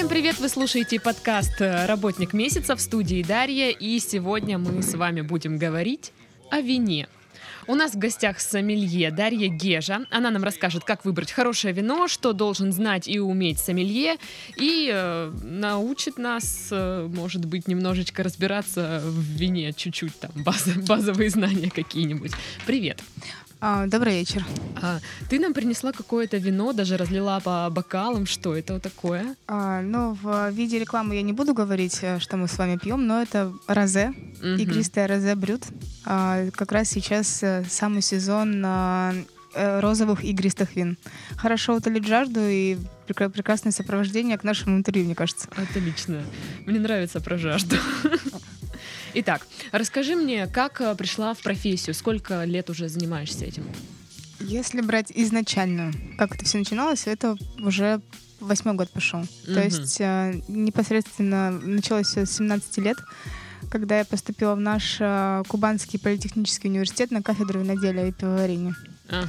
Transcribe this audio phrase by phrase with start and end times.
[0.00, 0.38] Всем привет!
[0.38, 6.14] Вы слушаете подкаст «Работник месяца» в студии Дарья, и сегодня мы с вами будем говорить
[6.50, 7.06] о вине.
[7.66, 10.06] У нас в гостях сомелье Дарья Гежа.
[10.10, 14.16] Она нам расскажет, как выбрать хорошее вино, что должен знать и уметь сомелье,
[14.56, 21.28] и э, научит нас, э, может быть, немножечко разбираться в вине, чуть-чуть там баз, базовые
[21.28, 22.32] знания какие-нибудь.
[22.64, 23.02] Привет!
[23.62, 24.42] А, добрый вечер.
[24.80, 28.24] А, ты нам принесла какое-то вино, даже разлила по бокалам.
[28.24, 29.36] Что это вот такое?
[29.46, 33.06] А, ну, в виде рекламы я не буду говорить, э, что мы с вами пьем,
[33.06, 34.46] но это розе, угу.
[34.46, 35.64] игристое розе брют.
[36.06, 39.12] А, как раз сейчас э, самый сезон а,
[39.54, 40.96] розовых игристых вин.
[41.36, 45.48] Хорошо утолить жажду и прекрасное сопровождение к нашему интервью, мне кажется.
[45.56, 46.22] Отлично.
[46.64, 47.76] Мне нравится про жажду.
[49.14, 53.64] Итак, расскажи мне, как э, пришла в профессию, сколько лет уже занимаешься этим?
[54.40, 58.00] Если брать изначально, как это все начиналось, это уже
[58.40, 59.20] восьмой год пошел.
[59.20, 59.54] Mm-hmm.
[59.54, 62.96] То есть э, непосредственно началось все с 17 лет,
[63.70, 68.74] когда я поступила в наш э, Кубанский политехнический университет на кафедру виноделия и пивоварения.
[69.08, 69.26] Uh-huh.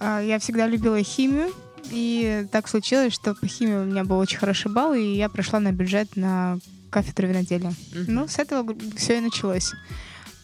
[0.00, 1.52] Э, я всегда любила химию,
[1.90, 5.60] и так случилось, что по химии у меня был очень хороший балл, и я прошла
[5.60, 6.58] на бюджет на
[6.90, 7.70] кафедру виноделия.
[7.70, 8.04] Mm-hmm.
[8.08, 9.72] Ну, с этого все и началось.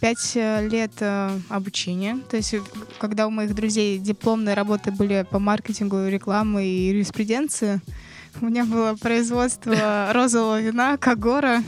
[0.01, 2.19] Пять э, лет э, обучения.
[2.31, 2.55] То есть,
[2.99, 7.81] когда у моих друзей дипломные работы были по маркетингу, рекламы и юриспруденции,
[8.41, 11.63] у меня было производство розового вина, Кагора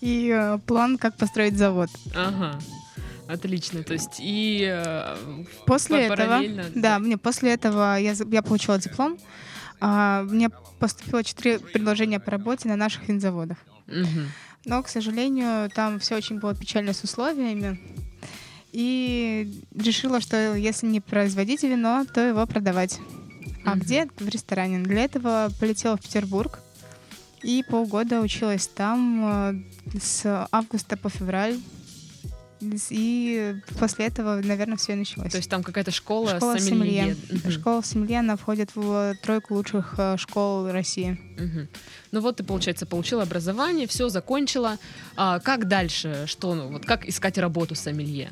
[0.00, 1.88] и э, план, как построить завод.
[2.14, 2.58] Ага.
[3.28, 4.82] Отлично, то есть и
[5.64, 6.42] после этого,
[6.74, 9.16] да, мне после этого я я получила диплом,
[9.84, 10.48] а, мне
[10.78, 13.58] поступило четыре предложения по работе на наших винзаводах.
[14.64, 17.80] Но, к сожалению, там все очень было печально с условиями.
[18.72, 22.98] И решила, что если не производить вино, то его продавать.
[23.64, 24.08] А где?
[24.18, 24.78] В ресторане.
[24.80, 26.60] Для этого полетела в Петербург.
[27.42, 29.64] И полгода училась там
[29.94, 31.58] э, с августа по февраль
[32.90, 35.30] и после этого, наверное, все началось.
[35.30, 37.16] То есть там какая-то школа, школа сомелье.
[37.30, 37.50] Угу.
[37.50, 41.18] Школа сомелье, она входит в тройку лучших э, школ России.
[41.36, 41.66] Угу.
[42.12, 44.78] Ну вот ты, получается, получила образование, все закончила.
[45.16, 46.24] А как дальше?
[46.26, 48.30] Что, ну, вот как искать работу сомелье?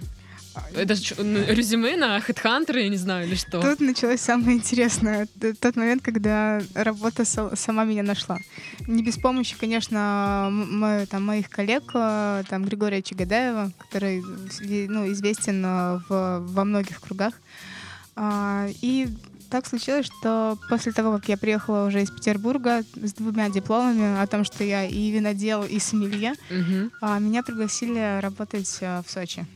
[0.75, 3.61] Это резюме на HeadHunter, я не знаю, или что?
[3.61, 5.27] Тут началось самое интересное.
[5.61, 8.39] Тот момент, когда работа сама меня нашла.
[8.87, 14.23] Не без помощи, конечно, мо, там, моих коллег, э, там, Григория Чагадаева, который
[14.89, 17.35] ну, известен э, в, во многих кругах.
[18.17, 19.09] А, и
[19.51, 24.27] так случилось, что после того, как я приехала уже из Петербурга с двумя дипломами о
[24.27, 26.91] том, что я и винодел, и сомелье, угу.
[27.19, 29.47] меня пригласили работать э, в Сочи.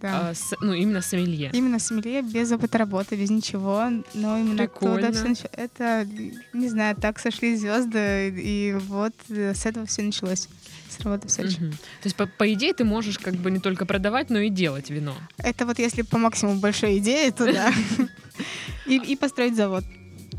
[0.00, 0.30] Да.
[0.30, 1.50] А, с, ну, именно сомелье.
[1.52, 3.90] Именно сомелье, без опыта работы, без ничего.
[4.14, 5.12] Но именно Прикольно.
[5.12, 5.38] все нач...
[5.52, 6.06] Это,
[6.54, 10.48] не знаю, так сошли звезды, и вот э, с этого все началось.
[10.88, 11.56] С работы в Сочи.
[11.56, 11.70] Угу.
[11.70, 14.90] То есть, по, по идее, ты можешь как бы не только продавать, но и делать
[14.90, 15.14] вино.
[15.38, 17.72] Это вот если по максимуму большой идеи, то да.
[18.86, 19.84] И построить завод.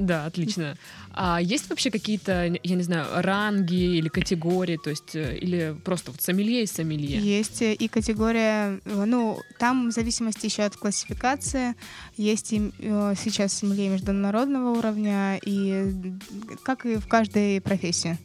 [0.01, 0.77] Да, отлично.
[1.13, 6.11] А есть вообще какие-то, я не знаю, ранги или категории, то есть, э, или просто
[6.11, 7.19] вот сомелье и сомелье?
[7.19, 11.75] Есть э, и категория, э, ну, там в зависимости еще от классификации,
[12.17, 15.93] есть и сейчас сомелье международного уровня, и
[16.63, 18.17] как и в каждой профессии.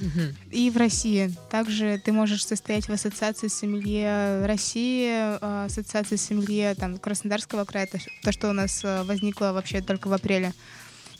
[0.00, 0.20] Угу.
[0.50, 1.32] И в России.
[1.50, 7.88] Также ты можешь состоять в ассоциации сомелье России, ассоциации сомелье там, Краснодарского края,
[8.22, 10.52] то, что у нас возникло вообще только в апреле.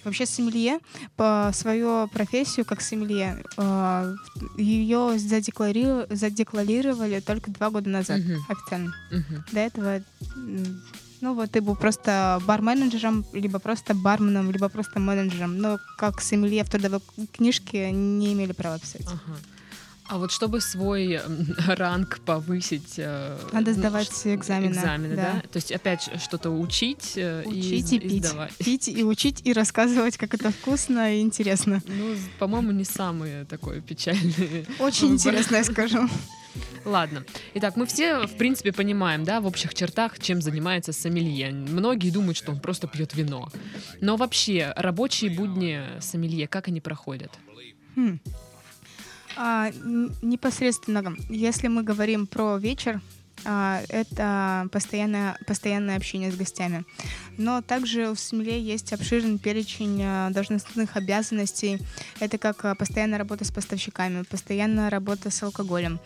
[0.07, 0.79] Вообще сомелье
[1.17, 4.15] по свою профессию как сомелье э,
[4.57, 8.39] ее задекларировали, задекларировали только два года назад uh-huh.
[8.49, 8.95] официально.
[9.11, 9.53] Uh-huh.
[9.53, 10.03] До этого
[11.21, 15.59] ну вот ты был просто бар-менеджером, либо просто барменом, либо просто менеджером.
[15.59, 17.01] Но как сомелье в трудовой
[17.33, 19.07] книжке не имели права писать.
[19.07, 19.39] Ага.
[20.09, 21.21] А вот чтобы свой
[21.67, 22.95] ранг повысить...
[22.99, 24.73] Э, Надо ну, сдавать ну, экзамены.
[24.73, 25.33] Экзамены, да.
[25.35, 25.41] да?
[25.41, 28.25] То есть опять что-то учить, э, учить и, и пить.
[28.27, 28.57] сдавать.
[28.57, 31.83] Пить и учить, и рассказывать, как это вкусно и интересно.
[31.97, 36.09] Ну, по-моему, не самый такой печальный Очень интересно, я скажу.
[36.85, 37.25] Ладно.
[37.55, 41.51] Итак, мы все, в принципе, понимаем, да, в общих чертах, чем занимается сомелье.
[41.51, 43.49] Многие думают, что он просто пьет вино.
[44.01, 47.33] Но вообще, рабочие будни сомелье, как они проходят?
[47.97, 48.21] Хм.
[49.37, 49.71] А,
[50.23, 53.01] непосредственно, если мы говорим про вечер,
[53.45, 56.85] а, это постоянное, постоянное общение с гостями.
[57.37, 61.81] Но также в СМИЛе есть обширный перечень а, должностных обязанностей.
[62.19, 66.01] Это как а, постоянная работа с поставщиками, постоянная работа с алкоголем.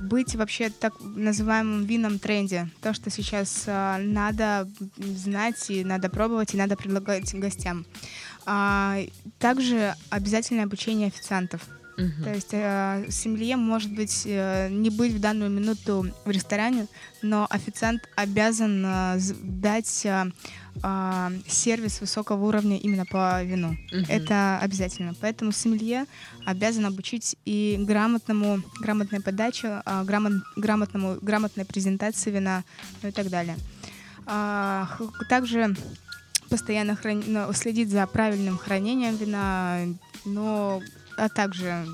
[0.00, 2.68] Быть вообще так называемым винном тренде.
[2.80, 7.84] То, что сейчас надо знать и надо пробовать, и надо предлагать гостям.
[8.46, 8.98] А,
[9.38, 11.60] также обязательное обучение официантов.
[11.98, 12.22] Мгм.
[12.24, 16.86] То есть э, сомелье может быть э, не быть в данную минуту в ресторане,
[17.22, 20.30] но официант обязан э, дать э,
[20.80, 23.76] а, сервис высокого уровня именно по вину.
[23.90, 24.04] Мгм.
[24.08, 25.12] Это обязательно.
[25.20, 26.06] Поэтому сомелье
[26.46, 32.62] обязан обучить и грамотному, грамотной подаче, а, грамот- грамотному, грамотной презентации вина,
[33.02, 33.56] ну и так далее.
[34.24, 35.74] Х- также
[36.50, 39.80] постоянно храни- ну, следить за правильным хранением вина,
[40.24, 40.80] но
[41.18, 41.84] а также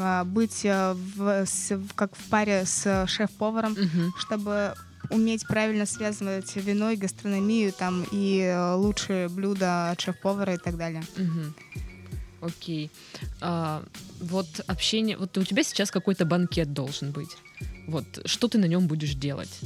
[0.00, 4.12] а, быть э, в, с- как в паре с шеф-поваром, Мгм.
[4.18, 4.74] чтобы
[5.10, 11.02] уметь правильно связывать вино и гастрономию там и лучшие блюда от шеф-повара и так далее.
[11.16, 11.54] Мгм.
[12.40, 12.90] Окей.
[13.40, 13.82] А,
[14.20, 15.16] вот общение.
[15.16, 17.30] Вот у тебя сейчас какой-то банкет должен быть.
[17.86, 19.60] Вот что ты на нем будешь делать?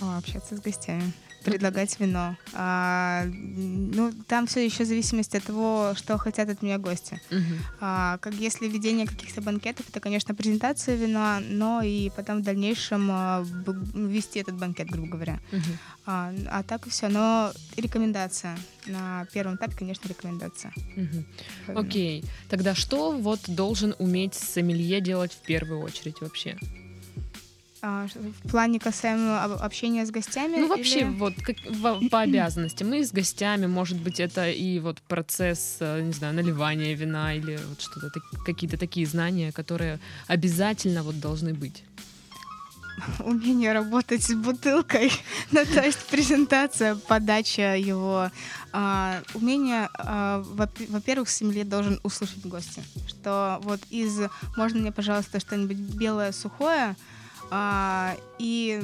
[0.00, 1.12] А, общаться с гостями,
[1.44, 2.36] предлагать вино.
[2.52, 7.20] А, ну, там все еще в зависимости от того, что хотят от меня гости.
[7.30, 7.58] Мгм.
[7.80, 13.08] А, как если ведение каких-то банкетов, это, конечно, презентация вина, но и потом в дальнейшем
[13.10, 13.44] а,
[13.94, 15.40] вести этот банкет, грубо говоря.
[15.52, 15.78] Мгм.
[16.06, 17.08] А, а так и все.
[17.08, 18.58] Но рекомендация.
[18.86, 20.72] На первом этапе, конечно, рекомендация.
[20.96, 21.26] Мгм.
[21.74, 22.24] Окей.
[22.48, 26.56] Тогда что вот должен уметь сомелье делать в первую очередь вообще?
[27.82, 28.06] А,
[28.44, 30.56] в плане касаемо об- общения с гостями?
[30.60, 32.88] Ну, вообще, или- вот как, во- по обязанностям.
[32.90, 37.58] Мы с гостями, может быть, это и вот процесс, э, не знаю, наливания вина или
[37.68, 41.84] вот что-то, так- какие-то такие знания, которые обязательно вот должны быть.
[43.24, 45.12] умение работать с бутылкой,
[45.52, 48.30] ну, то есть презентация, подача его.
[48.72, 54.18] А, умение, а, во- во-первых, сомелье должен услышать гостя, что вот из
[54.56, 56.96] «можно мне, пожалуйста, что-нибудь белое, сухое?»
[57.50, 58.82] А, и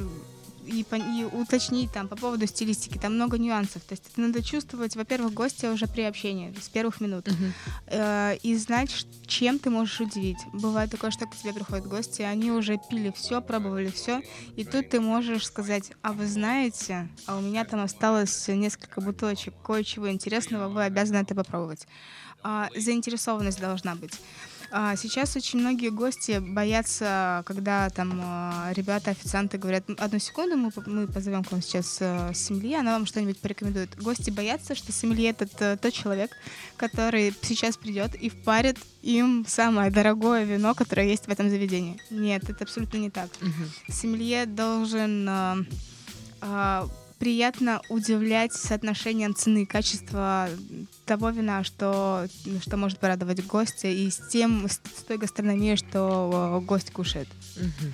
[0.65, 3.83] и, и уточнить там по поводу стилистики, там много нюансов.
[3.83, 7.27] То есть это надо чувствовать, во-первых, гостя уже при общении, с первых минут.
[7.27, 7.53] Мгм.
[7.87, 10.39] Э, и знать, чем ты можешь удивить.
[10.53, 14.21] Бывает такое, что к тебе приходят гости, они уже пили все, пробовали все,
[14.55, 19.53] и тут ты можешь сказать, а вы знаете, а у меня там осталось несколько бутылочек
[19.63, 21.87] кое-чего интересного, вы обязаны это попробовать.
[22.43, 24.13] А, заинтересованность должна быть.
[24.71, 30.57] А, Сейчас очень многие гости боятся, когда там а, ребята, официанты говорят, «М, одну секунду,
[30.57, 33.95] мы, мы позовем к вам сейчас э, сомелье, она вам что-нибудь порекомендует.
[34.01, 36.31] Гости боятся, что сомелье это т- тот человек,
[36.77, 42.01] который сейчас придет и впарит им самое дорогое вино, которое есть в этом заведении.
[42.09, 43.29] Нет, это абсолютно не так.
[43.41, 43.69] Мгм.
[43.89, 45.57] Сомелье должен а,
[46.41, 46.87] а,
[47.19, 50.49] приятно удивлять соотношением цены и качества
[51.05, 52.27] того вина, что,
[52.61, 57.27] что может порадовать гостя, и с тем, с, той гастрономией, что э, гость кушает.
[57.55, 57.93] Мгм.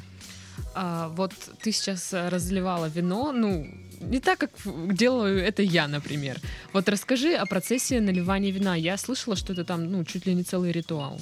[0.73, 3.67] А, вот ты сейчас разливала вино, ну,
[4.01, 6.39] не так, как делаю это я, например.
[6.73, 8.75] Вот расскажи о процессе наливания вина.
[8.75, 11.19] Я слышала, что это там, ну, чуть ли не целый ритуал.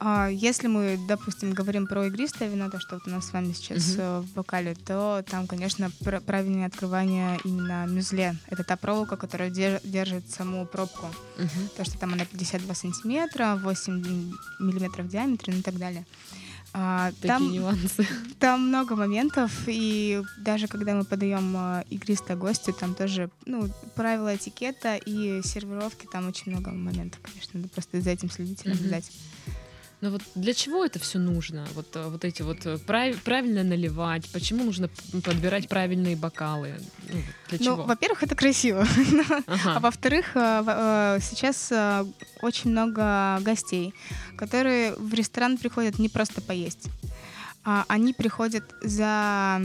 [0.00, 3.52] А если мы, допустим, говорим про игристое вино, то, что вот у нас с вами
[3.52, 4.00] сейчас Мгм.
[4.00, 8.36] э, в бокале, то там, конечно, пр- правильное открывание именно мюзле.
[8.46, 11.06] Это та проволока, которая дер- держит саму пробку.
[11.36, 11.68] Мгм.
[11.76, 14.00] То, что там она 52 сантиметра, 8
[14.60, 16.06] миллиметров в диаметре ну и так далее.
[16.74, 18.06] А, Такие там, нюансы.
[18.38, 24.36] там много моментов, и даже когда мы подаем а, игристое гостю, там тоже ну, правила
[24.36, 29.10] этикета и сервировки, там очень много моментов, конечно, надо просто за этим следить и наблюдать.
[30.00, 31.66] Но вот для чего это все нужно?
[31.74, 34.88] Вот, э, вот эти вот э, прав- правильно наливать, почему нужно
[35.24, 36.74] подбирать правильные бокалы?
[37.12, 37.18] Ну,
[37.50, 37.82] Ну, чего?
[37.84, 38.86] во-первых, это красиво.
[39.46, 39.80] А Ага.
[39.80, 41.72] во-вторых, э, сейчас
[42.42, 43.92] очень много гостей,
[44.36, 46.88] которые в ресторан приходят не просто поесть.
[47.64, 49.60] а Они приходят за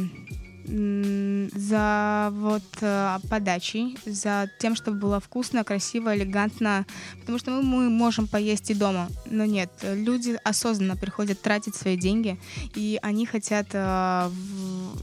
[0.65, 6.85] за вот э, подачей, за тем, чтобы было вкусно, красиво, элегантно,
[7.19, 11.97] потому что мы, мы можем поесть и дома, но нет, люди осознанно приходят тратить свои
[11.97, 12.39] деньги,
[12.75, 14.29] и они хотят э,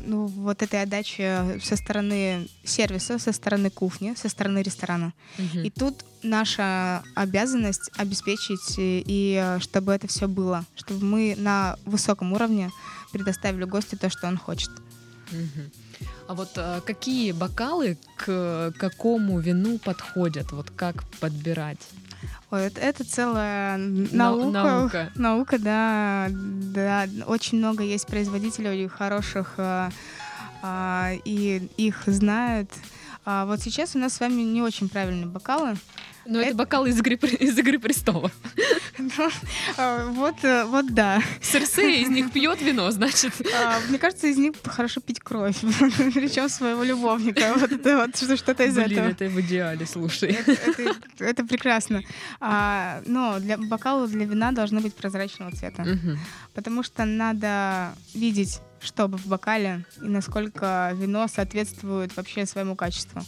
[0.06, 5.12] ну, вот этой отдачи со стороны сервиса, со стороны кухни, со стороны ресторана.
[5.38, 5.64] Мгм.
[5.64, 11.76] И тут наша обязанность обеспечить, и, и, э, чтобы это все было, чтобы мы на
[11.84, 12.70] высоком уровне
[13.12, 14.70] предоставили гостю то, что он хочет.
[16.28, 20.52] А вот э, какие бокалы к какому вину подходят?
[20.52, 21.78] Вот как подбирать?
[22.50, 24.50] Ой, это, это целая На- наука.
[24.50, 25.12] наука.
[25.16, 27.06] Наука, да, да.
[27.26, 29.90] Очень много есть производителей хороших, а,
[30.62, 32.70] а, и их знают.
[33.24, 35.76] А вот сейчас у нас с вами не очень правильные бокалы.
[36.26, 38.32] Ну, это бокал из игры, из игры престолов.
[38.98, 39.10] Ну,
[39.76, 41.22] а, вот, э, вот да.
[41.40, 43.32] Серсея из них пьет вино, значит.
[43.54, 45.56] А, Мне кажется, из них хорошо пить кровь.
[45.60, 47.54] Причем своего любовника.
[47.56, 49.06] Вот это вот что- что-то из Блин, этого.
[49.08, 50.30] это в идеале, слушай.
[50.46, 52.02] Это, это прекрасно.
[52.40, 55.82] А, но для бокала для вина должны быть прозрачного цвета.
[55.82, 56.18] Мгм.
[56.54, 63.22] Потому что надо видеть, что в бокале и насколько вино соответствует вообще своему качеству.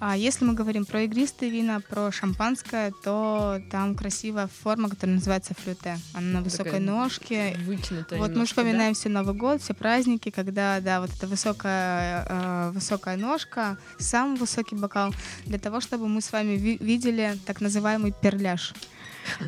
[0.00, 5.54] А если мы говорим про игристые вина, про шампанское, то там красивая форма, которая называется
[5.54, 5.98] флюте.
[6.14, 7.56] Она на высокой Такая ножке.
[7.64, 8.62] Вытянутая Вот мы немножко, да?
[8.62, 14.36] вспоминаем все Новый год, все праздники, когда, да, вот эта высокая, э, высокая ножка, сам
[14.36, 18.74] высокий бокал, для того, чтобы мы с вами ви- видели так называемый перляж.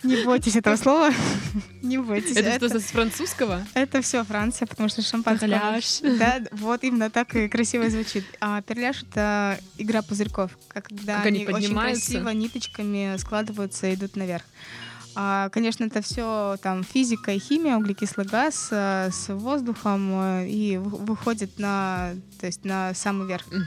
[0.02, 1.10] Не бойтесь этого слова.
[1.82, 2.36] Не бойтесь.
[2.36, 3.64] Это Это, что-то с французского?
[3.74, 5.46] это все Франция, потому что шампанское.
[5.48, 6.00] Перляж.
[6.18, 8.24] Да, вот именно так и красиво звучит.
[8.40, 14.44] А перляж это игра пузырьков, когда Как они очень красиво ниточками складываются и идут наверх.
[15.20, 20.10] А, конечно, это все там физика и химия, углекислый газ э, с воздухом
[20.42, 23.44] э, и вы- выходит на, то есть на самый верх.
[23.50, 23.64] Мгм.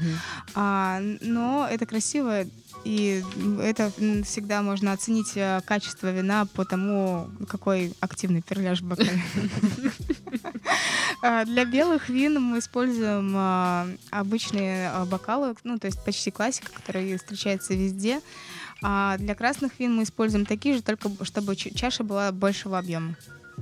[0.55, 2.43] А, но это красиво,
[2.83, 3.23] и
[3.61, 3.91] это
[4.23, 9.21] всегда можно оценить э, качество вина по тому, какой активный перляж в бокале.
[11.23, 16.71] А, Для белых вин мы используем а, обычные а, бокалы, ну, то есть почти классика,
[16.71, 18.21] которая встречается везде.
[18.81, 23.15] А для красных вин мы используем такие же, только чтобы чаша была большего объема.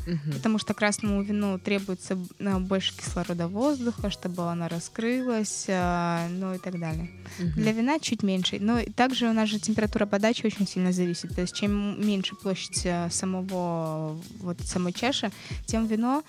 [0.06, 0.34] Мгм.
[0.34, 6.58] Потому что красному вину требуется а, больше кислорода воздуха, чтобы она раскрылась, а, ну и
[6.58, 7.10] так далее.
[7.38, 7.54] Мгм.
[7.54, 8.58] Для вина чуть меньше.
[8.60, 11.36] Но также у нас же температура подачи очень сильно зависит.
[11.36, 15.32] То есть чем меньше площадь э, самого вот самой чаши,
[15.66, 16.24] тем вино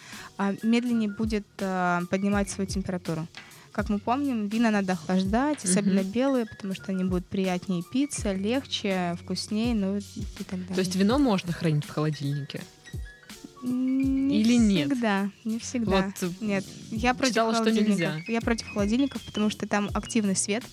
[0.63, 3.27] медленнее будет поднимать свою температуру.
[3.73, 6.11] Как мы помним, вина надо охлаждать, особенно Мгм.
[6.11, 10.75] белые, потому что они будут приятнее питься, легче, вкуснее, ну и так далее.
[10.75, 12.63] То есть вино можно хранить в холодильнике?
[13.63, 14.91] Не или нет?
[14.91, 16.13] всегда, не всегда.
[16.21, 17.99] Вот Нет, я против Читала, что холодильников.
[17.99, 18.23] нельзя.
[18.29, 20.65] Я против холодильников, потому что там активный свет.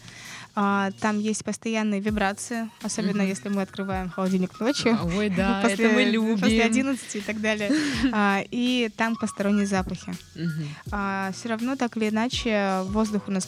[0.59, 3.27] а, там есть постоянные вибрации, особенно Мгм.
[3.29, 4.97] если мы открываем холодильник ночью.
[5.15, 6.39] Ой, да, после, это мы любим.
[6.39, 7.71] После 11 и так далее.
[8.11, 10.13] А, и там посторонние запахи.
[10.35, 11.33] Мгм.
[11.33, 13.47] все равно, так или иначе, воздух у нас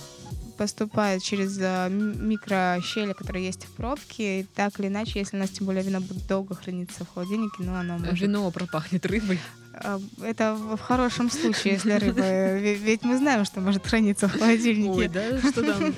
[0.59, 4.41] поступает через м- микрощели, которые есть в пробке.
[4.41, 7.55] И так или иначе, если у нас тем более вино будет долго храниться в холодильнике,
[7.59, 9.39] ну, оно может Вино пропахнет рыбой.
[9.73, 12.21] а, Это в хорошем случае, если рыба.
[12.21, 14.89] Ве- Ведь мы знаем, что может храниться в холодильнике.
[14.91, 15.95] Ой, да, что там?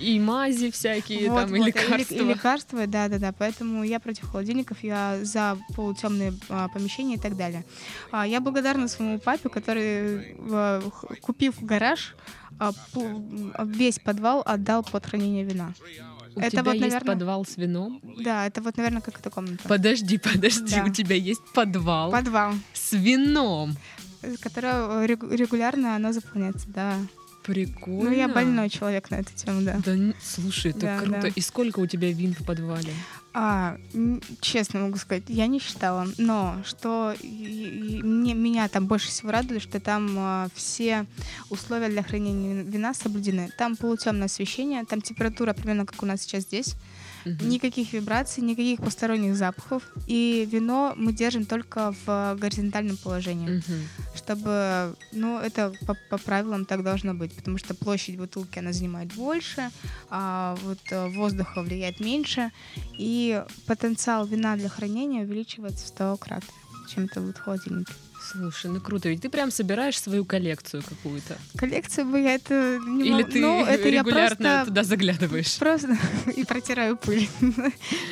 [0.00, 2.14] И мази всякие, Вот, там, и вот, лекарства.
[2.14, 3.32] И лекарства, да, да, да.
[3.38, 7.64] Поэтому я против холодильников, я за полутемные а, помещения и так далее.
[8.10, 12.16] А, я благодарна своему папе, который, а, х- купив гараж,
[13.64, 15.74] весь подвал отдал под хранение вина.
[16.34, 18.00] У это тебя вот, есть наверное- подвал с вином?
[18.24, 19.68] Да, это вот, наверное, как эта комната.
[19.68, 20.84] Подожди, подожди, Да.
[20.84, 23.76] у тебя есть подвал Подвал, с вином.
[24.22, 26.94] э, которое регу- регулярно оно заполняется, да.
[27.42, 28.10] Прикольно.
[28.10, 29.80] Ну, я больной человек на эту тему, да.
[29.84, 31.20] Да, слушай, это Да, круто.
[31.22, 31.28] да.
[31.28, 32.92] И сколько у тебя вин в подвале?
[33.34, 33.78] А,
[34.42, 39.30] честно могу сказать, я не считала, но что и- и мне, меня там больше всего
[39.30, 41.06] радует, что там а, все
[41.48, 43.50] условия для хранения вина соблюдены.
[43.56, 46.74] Там полутемное освещение, там температура примерно как у нас сейчас здесь,
[47.24, 47.48] Мгм.
[47.48, 53.88] никаких вибраций, никаких посторонних запахов, и вино мы держим только в горизонтальном положении, Мгм.
[54.14, 59.12] чтобы, ну, это по, по правилам так должно быть, потому что площадь бутылки она занимает
[59.14, 59.70] больше,
[60.10, 62.50] а вот э, воздуха влияет меньше,
[62.98, 66.44] и потенциал вина для хранения увеличивается в 100 крат,
[66.88, 67.92] чем это будет в холодильнике.
[68.30, 69.08] Слушай, ну круто.
[69.08, 71.36] Ведь ты прям собираешь свою коллекцию какую-то.
[71.56, 75.58] Коллекция бы я это не Или ты ну, это я регулярно просто туда заглядываешь?
[75.58, 75.96] Просто
[76.36, 77.28] и протираю пыль.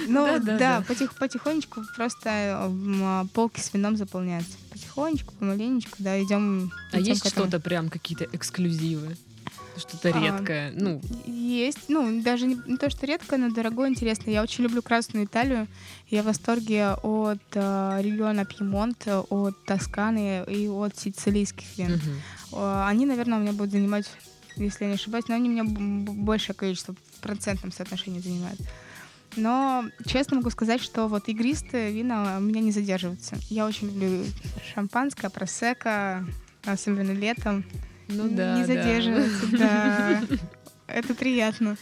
[0.08, 0.84] Ну Да, да, да, да.
[0.86, 4.52] потих- потихонечку просто м, а, полки с вином заполняются.
[4.70, 6.72] Потихонечку, помаленечку, да, идем.
[6.92, 9.16] А есть что-то прям какие-то эксклюзивы?
[9.80, 10.72] Что-то А, редкое?
[10.76, 14.30] Ну, Есть, ну, даже не, не то, что редко, но дорогое, интересно.
[14.30, 15.66] Я очень люблю Красную Италию.
[16.08, 22.00] Я в восторге от э, региона Пьемонт, от Тосканы и от сицилийских вин.
[22.52, 24.06] Э, Они, наверное, у меня будут занимать,
[24.56, 28.60] если я не ошибаюсь, но они у меня большее количество в процентном соотношении занимают.
[29.36, 33.36] Но честно могу сказать, что вот игристые вина у меня не задерживаются.
[33.48, 34.24] Я очень люблю
[34.74, 36.26] шампанское, просека,
[36.64, 37.64] особенно летом.
[38.10, 38.66] Ну да, не да.
[38.66, 40.22] задерживаются, да.
[40.86, 41.76] Это приятно.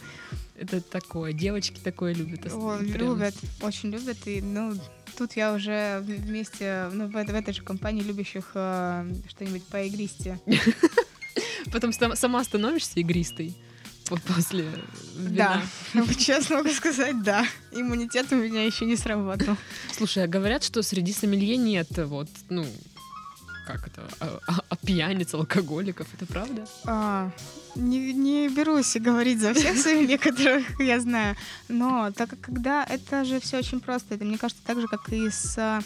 [0.55, 2.51] Это такое, девочки такое любят.
[2.53, 4.17] О, любят, очень любят.
[4.27, 4.73] И, ну,
[5.17, 9.81] тут я уже вместе, ну, в, этой- в этой же компании любящих э, что-нибудь по
[9.83, 10.37] игристе.
[11.71, 13.55] Потом сам- сама становишься игристой.
[14.09, 14.65] по- после
[15.15, 15.61] вина?
[15.93, 17.45] Да, честно могу сказать, да.
[17.71, 19.55] Иммунитет у меня еще не сработал.
[19.95, 22.65] Слушай, а говорят, что среди сомелье нет вот, ну,
[23.67, 26.65] как это, а- а пьяниц, алкоголиков, это правда?
[26.85, 27.29] А,
[27.75, 31.35] не, не берусь говорить за всех сомелье, которых я знаю.
[31.67, 35.07] Но так как когда это же все очень просто, это мне кажется так же, как
[35.09, 35.83] и с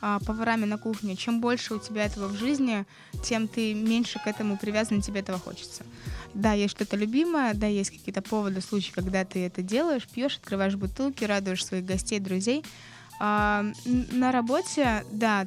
[0.00, 1.16] а, поварами на кухне.
[1.16, 2.86] Чем больше у тебя этого в жизни,
[3.22, 5.84] тем ты меньше к этому привязан, тебе этого хочется.
[6.32, 10.76] Да, есть что-то любимое, да, есть какие-то поводы, случаи, когда ты это делаешь, пьешь, открываешь
[10.76, 12.64] бутылки, радуешь своих гостей, друзей.
[13.18, 15.46] А, на работе, да,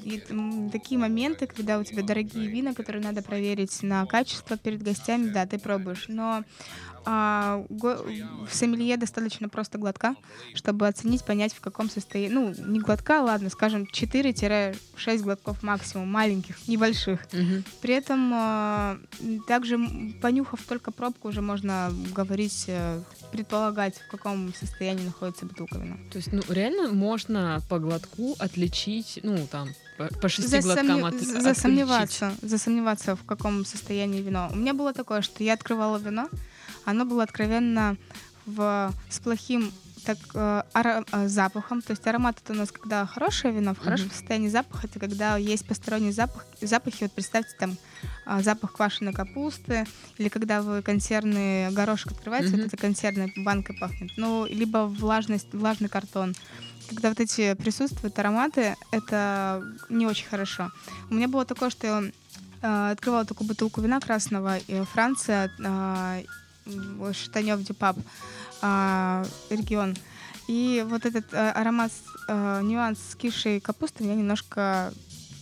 [0.72, 5.46] такие моменты, когда у тебя дорогие вина, которые надо проверить на качество перед гостями, да,
[5.46, 6.06] ты пробуешь.
[6.08, 6.44] Но
[7.06, 8.04] а, го-
[8.50, 10.16] в сомелье достаточно просто глотка,
[10.54, 12.34] чтобы оценить, понять, в каком состоянии.
[12.34, 14.74] Ну, не глотка, ладно, скажем, 4-6
[15.22, 17.26] глотков максимум, маленьких, небольших.
[17.32, 17.64] Мгм.
[17.82, 18.98] При этом а,
[19.48, 19.80] также,
[20.22, 25.98] понюхав только пробку, уже можно говорить, э, предполагать, в каком состоянии находится бутылка вина.
[26.12, 29.70] То есть, ну, реально можно по глотку отличить, ну, там,
[30.22, 31.44] по, шести Засомне- глоткам от, з- отличить.
[31.44, 34.50] засомневаться, засомневаться, в каком состоянии вино.
[34.52, 36.30] У меня было такое, что я открывала вино,
[36.86, 37.98] оно было откровенно
[38.46, 39.72] в, с плохим
[40.06, 41.82] так, э, э, запахом.
[41.82, 44.16] То есть аромат это у нас когда хорошее вино, в хорошем Мгм.
[44.16, 46.46] состоянии запах, это когда есть посторонний запах.
[46.62, 47.78] Запахи, вот представьте там
[48.26, 49.86] а, запах квашеной капусты,
[50.18, 52.58] или когда вы консервный горошек открываете, Мгм.
[52.58, 54.12] вот эта консервная банка пахнет.
[54.18, 56.36] Ну, либо влажность, влажный картон.
[56.88, 60.72] Когда вот эти присутствуют ароматы, это не очень хорошо.
[61.10, 62.04] У меня было такое, что я
[62.62, 66.24] э, открывала такую бутылку вина красного, и Франция, э,
[67.14, 67.98] Штанев Дюпап,
[68.62, 69.96] э, регион.
[70.48, 71.92] И вот этот э, аромат,
[72.28, 74.92] э, нюанс скисшей капусты меня немножко...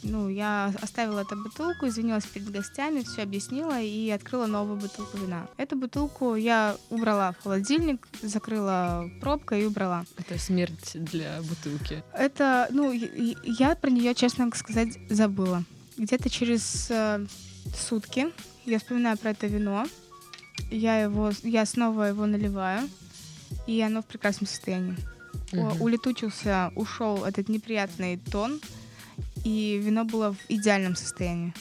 [0.04, 5.48] Ну, я оставила эту бутылку, извинилась перед гостями, все объяснила и открыла новую бутылку вина.
[5.58, 10.06] Эту бутылку я убрала в холодильник, закрыла пробкой и убрала.
[10.18, 12.04] Это смерть для бутылки.
[12.14, 15.64] Это, ну, я про нее, честно сказать, забыла.
[15.98, 17.26] Где-то через э,
[17.76, 18.28] сутки
[18.66, 19.88] я вспоминаю про это вино.
[20.70, 22.90] Я его, я снова его наливаю,
[23.66, 24.96] и оно в прекрасном состоянии.
[25.52, 25.82] Мгм.
[25.82, 28.60] улетучился, ушел этот неприятный тон,
[29.44, 31.54] и вино было в идеальном состоянии.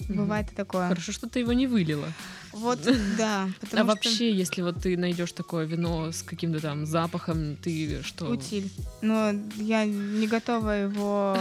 [0.00, 0.16] Мгм.
[0.18, 0.88] Бывает и такое.
[0.88, 2.12] Хорошо, что ты его не вылила.
[2.52, 2.80] Вот,
[3.18, 3.48] да.
[3.60, 8.26] а что вообще, если вот ты найдешь такое вино с каким-то там запахом, ты что?
[8.26, 8.70] Утиль.
[9.02, 11.36] Но я не готова его,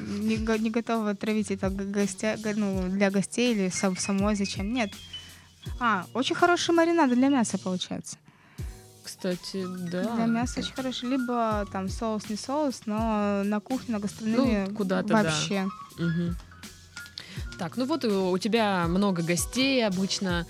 [0.00, 4.72] не, не готова травить это гостя, ну, для гостей или сам, самой зачем.
[4.72, 4.92] Нет.
[5.78, 8.16] А, очень хорошие маринады для мяса получается.
[9.08, 10.14] Кстати, да.
[10.16, 11.08] Для мяса очень хороший.
[11.08, 15.22] Либо там соус не соус, но на кухне, на гастрономии Ну, куда-то, да.
[15.22, 15.66] вообще.
[15.98, 16.36] Мгм.
[17.58, 20.46] Так, ну вот у тебя много гостей обычно.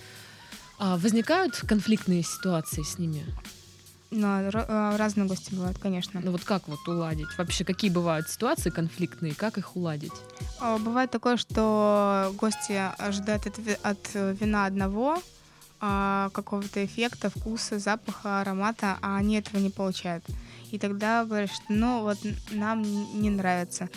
[0.80, 3.24] А возникают конфликтные ситуации с ними?
[4.10, 6.20] Но ро- а, разные гости бывают, конечно.
[6.24, 7.28] Ну вот как вот уладить?
[7.38, 10.12] Вообще, какие бывают ситуации конфликтные, как их уладить?
[10.60, 13.98] А, Бывает такое, что гости ожидают от, ви- от,
[14.40, 15.22] вина одного,
[15.80, 20.24] а, какого-то эффекта, вкуса, запаха, аромата, а они этого не получают.
[20.70, 22.18] И тогда говорят, что ну вот
[22.50, 23.88] нам не нравится.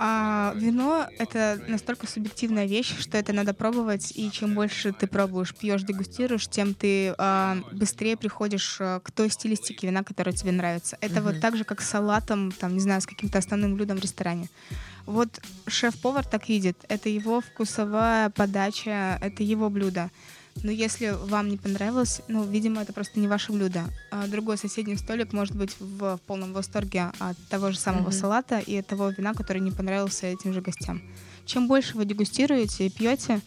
[0.00, 5.52] А вино— это настолько субъективная вещь, что это надо пробовать, и чем больше ты пробуешь,
[5.52, 10.96] пьешь, дегустируешь, тем ты а, быстрее приходишь а, к той стилистике вина, которая тебе нравится.
[11.00, 11.40] Это вот Мгм.
[11.40, 14.48] так же, как с салатом, там, не знаю, с каким-то основным блюдом в ресторане.
[15.04, 16.76] Вот шеф-повар так видит.
[16.88, 20.10] Это его вкусовая подача, это его блюдо.
[20.62, 23.84] Но если вам не понравилось, ну, видимо, это просто не ваше блюдо.
[24.10, 28.12] А другой соседний столик может быть в полном восторге от того же самого Мгм.
[28.12, 31.02] салата и от того вина, который не понравился этим же гостям.
[31.46, 33.40] Чем больше вы дегустируете и пьете,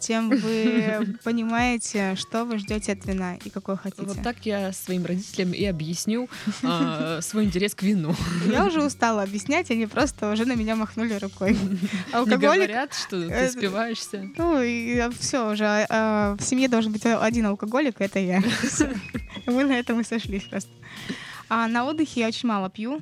[0.00, 4.02] тем вы понимаете, что вы ждете от вина и какое хотите.
[4.02, 6.28] Вот так я своим родителям и объясню
[6.62, 8.14] а, свой интерес к вину.
[8.50, 11.52] Я уже устала объяснять, они просто уже на меня махнули рукой.
[11.60, 11.78] Не
[12.12, 14.28] Алкоголик говорят, что ты Это- спиваешься.
[14.36, 15.86] Ну, и все уже.
[15.88, 18.42] а, в семье должен быть один алкоголик, это я.
[19.46, 20.70] Мы на этом и сошлись просто.
[21.48, 23.00] А на отдыхе я очень мало пью.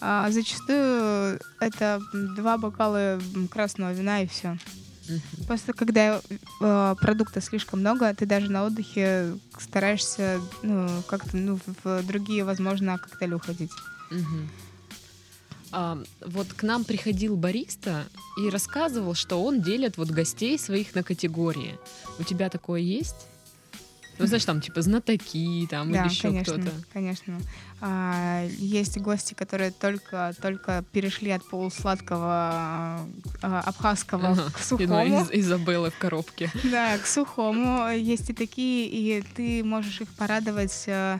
[0.00, 2.00] А, зачастую это
[2.36, 3.18] два бокала
[3.50, 4.56] красного вина и все.
[5.46, 6.20] Просто когда
[6.60, 12.98] э, продукта слишком много, ты даже на отдыхе стараешься ну, как-то ну, в- другие, возможно,
[12.98, 13.70] коктейли уходить.
[15.70, 18.04] А, вот к нам приходил бариста
[18.42, 21.78] и рассказывал, что он делит вот гостей своих на категории.
[22.18, 23.26] У тебя такое есть?
[24.18, 26.70] Ну, знаешь, там типа знатоки, там Да, или еще конечно, кто-то.
[26.92, 27.40] конечно.
[27.80, 33.00] А, есть гости, которые только, только перешли от полусладкого
[33.42, 34.50] а, абхазского Ага.
[34.52, 34.88] к И, сухому.
[35.06, 36.50] ну, Из- Изабеллы в коробке.
[36.64, 37.88] Да, к сухому.
[37.90, 41.18] Есть и такие, и ты можешь их порадовать э,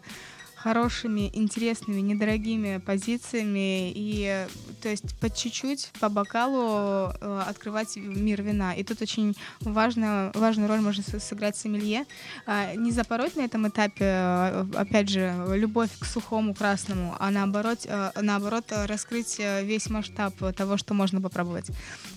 [0.63, 4.47] хорошими, интересными, недорогими позициями и,
[4.83, 8.75] то есть, по чуть-чуть, по бокалу э, открывать мир вина.
[8.75, 12.05] И тут очень важно, важную роль может с- сыграть сомелье.
[12.47, 17.81] А, Не запороть на этом этапе, э, опять же, любовь к сухому красному, а наоборот,
[17.85, 21.67] э, наоборот раскрыть весь масштаб того, что можно попробовать.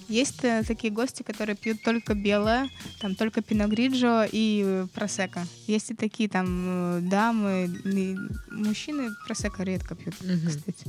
[0.07, 5.45] Есть такие гости, которые пьют только белое, там только пиногриджо и просека.
[5.67, 7.69] Есть и такие там дамы,
[8.49, 10.47] мужчины просека редко пьют, Мгм.
[10.47, 10.85] кстати.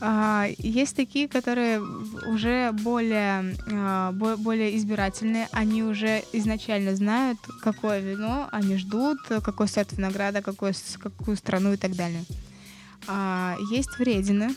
[0.00, 8.00] А, есть такие, которые уже более, а, бо- более избирательные, они уже изначально знают, какое
[8.00, 12.24] вино они ждут, какой сорт винограда, какой, какую страну и так далее.
[13.08, 14.54] А, есть вредины,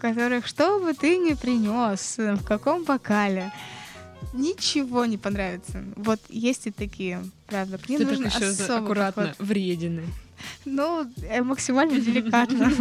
[0.00, 3.52] которых что бы ты ни принес, в каком бокале,
[4.34, 5.82] ничего не понравится.
[5.96, 9.46] Вот есть и такие, правда, ним Ты так нужно еще особый аккуратно, подход.
[9.48, 10.04] вредины.
[10.64, 12.72] Ну, э, максимально деликатно.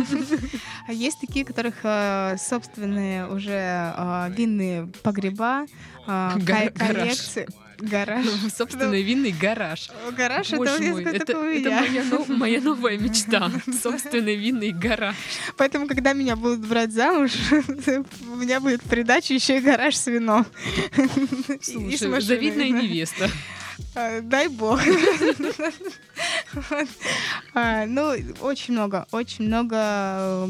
[0.88, 3.52] А есть такие, которых э, собственные уже
[3.98, 5.66] э, винные погреба,
[6.08, 6.98] э, Га- ко- гараж.
[6.98, 7.48] коллекции.
[7.80, 8.26] Гараж.
[8.56, 9.90] Собственный винный гараж.
[10.16, 13.50] Гараж Боже это мой, это, такое это моя, но- моя новая мечта.
[13.82, 15.16] Собственный винный гараж.
[15.58, 20.06] Поэтому, когда меня будут брать замуж, у меня будет в придаче еще и гараж с
[20.06, 20.46] вином.
[21.62, 23.30] Слушай, завидная невеста.
[23.96, 24.80] А, Дай бог.
[27.54, 29.76] А, Ну, очень много, очень много.
[29.78, 30.48] э,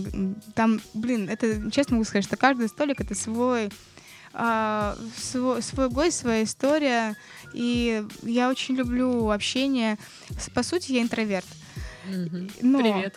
[0.56, 3.70] Там, блин, это честно могу сказать, что каждый столик это свой
[4.34, 7.16] а, свой, свой гость, своя история.
[7.54, 9.98] И я очень люблю общение.
[10.54, 11.46] По сути, я интроверт.
[12.06, 12.50] Мгм.
[12.62, 13.16] Но- Привет.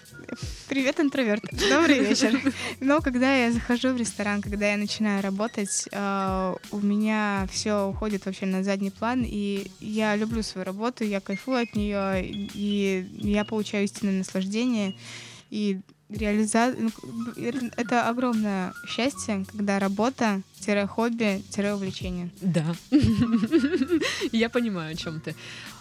[0.69, 1.45] Привет, интроверт.
[1.71, 2.39] Добрый вечер.
[2.81, 8.27] Но когда я захожу в ресторан, когда я начинаю работать, э, у меня все уходит
[8.27, 13.45] вообще на задний план, и я люблю свою работу, я кайфую от нее, и я
[13.45, 14.95] получаю истинное наслаждение.
[15.51, 15.81] И
[16.19, 16.75] реализа...
[17.77, 20.43] это, огромное счастье, когда работа,
[20.89, 21.43] хобби,
[21.75, 22.31] увлечение.
[22.41, 22.75] Да.
[24.33, 25.35] Я понимаю, о чем ты.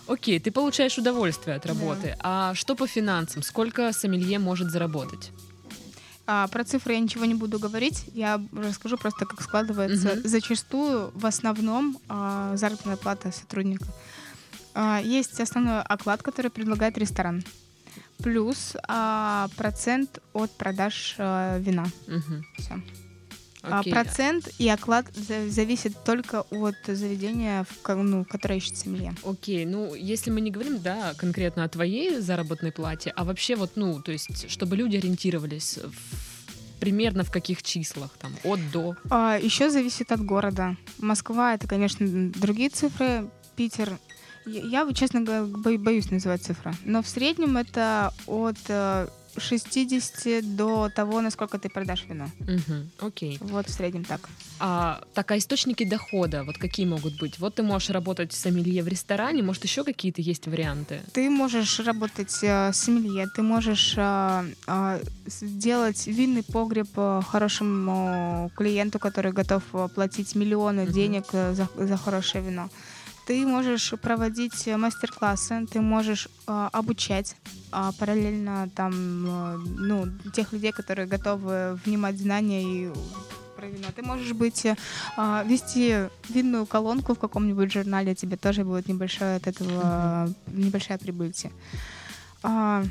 [0.08, 2.18] Окей, ты получаешь удовольствие от работы.
[2.20, 3.42] А что по финансам?
[3.42, 5.32] Сколько сомелье может заработать?
[6.26, 10.16] А, про цифры я ничего не буду говорить, я расскажу просто, как складывается.
[10.16, 10.28] Мгм.
[10.28, 13.86] Зачастую, в основном, а, заработная плата сотрудника.
[14.74, 17.44] А, есть основной оклад, который предлагает ресторан.
[18.24, 21.86] Плюс а, процент от продаж а, вина.
[22.58, 22.82] Всё.
[23.66, 23.94] А, Окей.
[23.94, 29.14] процент и оклад за- зависит только от заведения, в, ну, которое ищет семье.
[29.24, 33.72] Окей, ну, если мы не говорим, да, конкретно о твоей заработной плате, а вообще вот,
[33.76, 38.96] ну, то есть, чтобы люди ориентировались в- примерно в каких числах, там, от до.
[39.10, 40.76] А, еще зависит от города.
[41.00, 43.30] Москва это, конечно, другие цифры.
[43.56, 43.98] Питер.
[44.46, 46.74] Я, честно говоря, бо- боюсь называть цифры.
[46.86, 52.30] Но в среднем это от э, 60 до того, насколько ты продашь вино.
[52.40, 53.38] Мгм, Окей.
[53.42, 54.30] Вот в среднем так.
[54.60, 57.40] А, так, а источники дохода, вот какие могут быть?
[57.40, 61.00] Вот ты можешь работать сомелье в ресторане, может, еще какие-то есть варианты?
[61.14, 68.52] Ты можешь работать э, с сомелье, ты можешь э, э, сделать винный погреб э, хорошему
[68.56, 70.92] клиенту, который готов э, платить миллионы Мгм.
[70.94, 72.70] денег э, за, за хорошее вино.
[73.26, 77.36] Ты можешь проводить э, мастер-классы, ты можешь э, обучать
[77.72, 82.92] а, параллельно там, э, ну, тех людей, которые готовы внимать знания и
[83.56, 83.88] про вино.
[83.96, 84.76] Ты можешь быть э,
[85.16, 91.52] а, вести винную колонку в каком-нибудь журнале, тебе тоже будет небольшая от этого небольшая прибыльте.
[92.44, 92.84] А,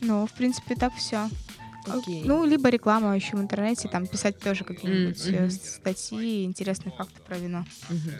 [0.00, 1.28] ну, в принципе, так все.
[1.86, 2.22] Окей.
[2.24, 5.50] Ну, либо реклама еще в интернете, там писать тоже какие-нибудь э, мгм.
[5.50, 7.64] статьи, интересные факты про вино.
[7.88, 8.12] Мгм.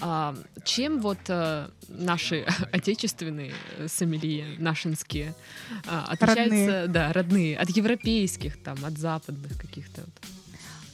[0.00, 5.34] А, чем вот э, наши отечественные э, сомелье, нашинские,
[5.86, 10.02] а, отличаются, да, родные, от европейских, там, от западных каких-то?
[10.02, 10.38] вот?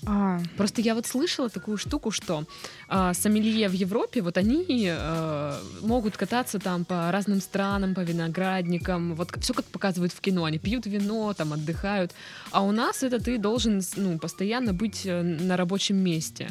[0.07, 2.45] А, Просто я вот слышала такую штуку, что
[2.89, 9.15] а, сомелье в Европе, вот они э, могут кататься там по разным странам, по виноградникам,
[9.15, 12.13] вот все как показывают в кино, они пьют вино, там отдыхают,
[12.51, 16.49] а у нас это ты должен ну, постоянно быть э, на рабочем месте.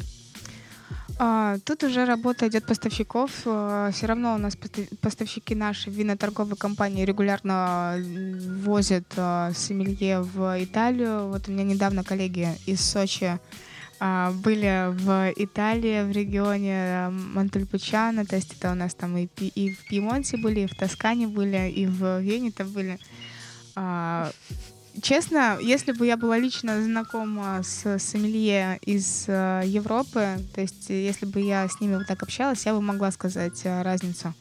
[1.18, 3.30] А, тут уже работа идет поставщиков.
[3.32, 10.56] Все равно у нас поста- поставщики наши виноторговые компании регулярно м, возят а, сомелье в
[10.58, 11.28] Италию.
[11.28, 13.38] Вот у меня недавно коллеги из Сочи
[14.00, 19.72] А, были в Италии, в регионе Монтельпучано, то есть это у нас там и, и
[19.72, 22.98] в Пьемонте были, и в Тоскане были, и в Венето были.
[25.02, 31.26] Честно, если бы я была лично знакома с сомелье из э, Европы, то есть если
[31.26, 34.34] бы я с ними вот так общалась, я бы могла сказать э, разницу.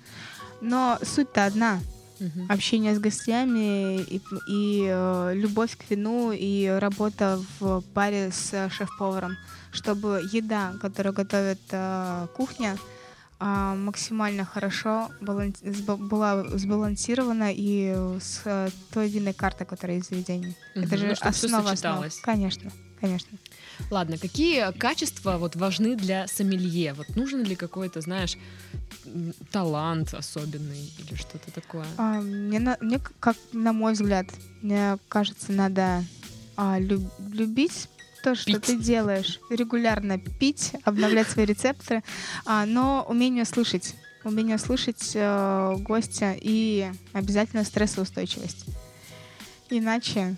[0.62, 1.80] Но суть-то одна.
[2.20, 2.46] Угу.
[2.50, 9.36] Общение с гостями и, и э, любовь к вину и работа в паре с шеф-поваром,
[9.72, 12.93] чтобы еда, которую готовит э, кухня, э,
[13.40, 20.56] максимально хорошо была сбалансирована и с э, той винной картой, которая из заведения.
[20.76, 20.86] Угу.
[20.86, 22.06] Это же ну, основа основ.
[22.22, 23.38] Конечно, конечно.
[23.90, 26.94] Ладно, какие качества вот важны для сомелье?
[26.94, 28.38] Вот нужен ли какой-то, знаешь,
[29.52, 31.86] талант особенный или что-то такое?
[31.98, 34.28] А, мне, на, мне, как на мой взгляд,
[34.62, 36.04] мне кажется, надо
[36.56, 37.90] а, люб, любить
[38.24, 38.64] то, что пить.
[38.64, 42.04] ты делаешь, регулярно пить, обновлять свои рецепторы,
[42.46, 48.66] а, но умение слышать, умение слышать э, гостя и обязательно стрессоустойчивость.
[49.70, 50.38] Иначе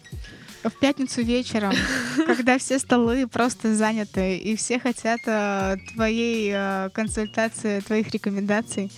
[0.64, 1.74] в пятницу вечером,
[2.26, 8.92] когда все столы просто заняты, и все хотят э, твоей э, консультации, твоих рекомендаций,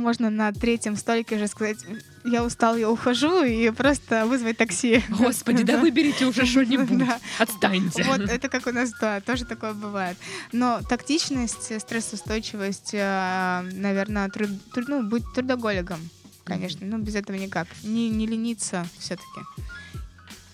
[0.00, 1.78] можно на третьем столике уже сказать,
[2.24, 5.02] я устал, я ухожу, и просто вызвать такси.
[5.08, 7.08] Господи, да выберите уже что-нибудь.
[7.38, 8.04] Отстаньте.
[8.04, 10.16] Вот это как у нас, да, тоже такое бывает.
[10.52, 14.50] Но тактичность, стрессоустойчивость, э, наверное, труд,
[14.88, 16.00] ну, быть трудоголиком,
[16.44, 16.86] конечно.
[16.86, 17.68] Ну, без этого никак.
[17.82, 19.40] Не, не лениться все-таки.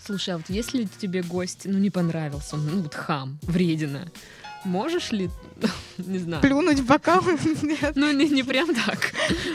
[0.05, 4.09] Слушай, а вот если тебе гость, ну, не понравился, он, ну, вот хам, вредина,
[4.67, 5.31] можешь ли,
[5.99, 6.43] не знаю...
[6.43, 7.23] Плюнуть в бокал?
[7.63, 7.93] Нет.
[7.95, 9.13] Ну, не, не прям так.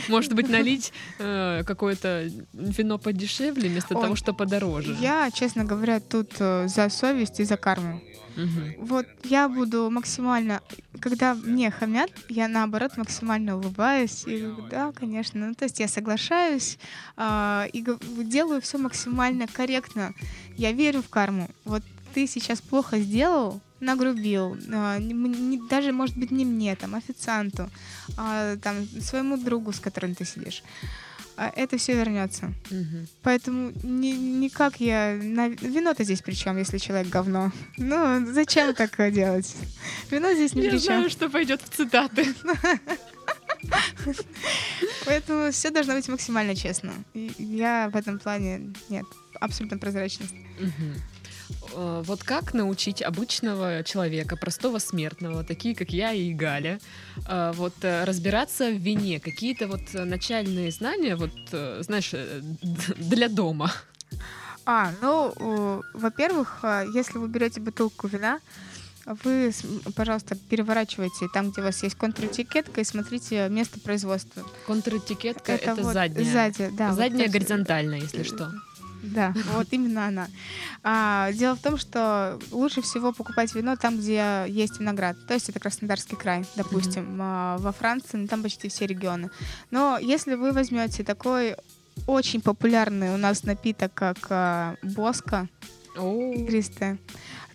[0.07, 4.95] Может быть, налить э, какое-то вино подешевле вместо Ой, того, что подороже.
[4.99, 8.01] Я, честно говоря, тут э, за совесть и за карму.
[8.37, 8.85] Угу.
[8.85, 10.61] Вот я буду максимально,
[10.99, 16.77] когда мне хамят, я наоборот максимально улыбаюсь и да, конечно, ну то есть я соглашаюсь
[17.17, 17.85] э, и
[18.23, 20.13] делаю все максимально корректно.
[20.55, 21.49] Я верю в карму.
[21.65, 27.69] Вот ты сейчас плохо сделал, нагрубил, не, не, даже может быть не мне, там официанту,
[28.17, 30.63] э, там своему другу, с которым ты сидишь.
[31.37, 32.53] А это все вернется.
[32.69, 33.07] Угу.
[33.23, 35.17] Поэтому ни, никак я...
[35.21, 35.47] На...
[35.47, 37.51] Вино-то здесь при чем, если человек говно?
[37.77, 39.55] Ну, зачем так делать?
[40.11, 40.93] Вино здесь ни я при чем.
[40.93, 42.35] Я знаю, что пойдет в цитаты.
[45.05, 46.93] Поэтому все должно быть максимально честно.
[47.13, 49.05] я в этом плане нет,
[49.39, 50.35] абсолютно прозрачность.
[51.73, 56.79] Вот как научить обычного человека, простого смертного, такие как я и Галя,
[57.27, 59.19] э, вот э, разбираться в вине?
[59.19, 61.31] Какие-то вот начальные знания, вот,
[61.83, 62.13] знаешь,
[62.97, 63.71] для дома?
[64.65, 68.39] А, ну, во-первых, если вы берете бутылку вина,
[69.05, 69.51] вы,
[69.95, 74.43] пожалуйста, переворачивайте там, где у вас есть контратикетка, и смотрите место производства.
[74.67, 76.31] Контратикетка это, это вот задняя.
[76.31, 76.93] Сзади, да.
[76.93, 78.51] Задняя вот, горизонтальная, если что.
[79.01, 80.27] Да, вот именно она.
[80.83, 85.17] А, дело в том, что лучше всего покупать вино там, где есть виноград.
[85.27, 87.19] То есть это Краснодарский край, допустим, mm-hmm.
[87.19, 89.29] а, во Франции, ну, там почти все регионы.
[89.69, 91.55] Но если вы возьмете такой
[92.07, 95.47] очень популярный у нас напиток, как а, боска
[95.97, 96.97] oh.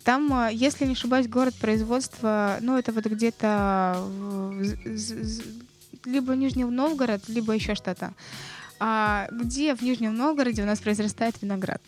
[0.03, 4.03] там, а, если не ошибаюсь, город производства, ну, это вот где-то
[6.05, 8.13] либо Нижний Новгород, либо еще что-то.
[8.79, 11.81] А где в Нижнем Новгороде у нас произрастает виноград?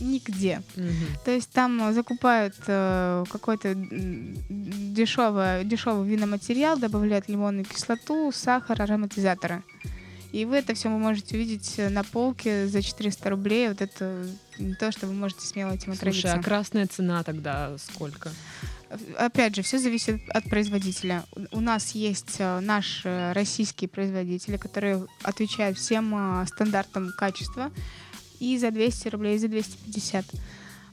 [0.00, 0.62] Нигде.
[0.76, 1.22] Угу.
[1.24, 9.64] То есть там закупают э, какой-то дешевый, дешевый виноматериал, добавляют лимонную кислоту, сахар, ароматизаторы.
[10.30, 13.68] И вы это все вы можете увидеть на полке за 400 рублей.
[13.68, 14.26] Вот это
[14.78, 16.28] то, что вы можете смело этим отразиться.
[16.28, 18.30] Слушай, а красная цена тогда сколько?
[19.16, 21.24] Опять же, все зависит от производителя.
[21.52, 27.70] У нас есть э, наши российские производители, которые отвечают всем э, стандартам качества
[28.40, 30.24] и за 200 рублей, и за 250.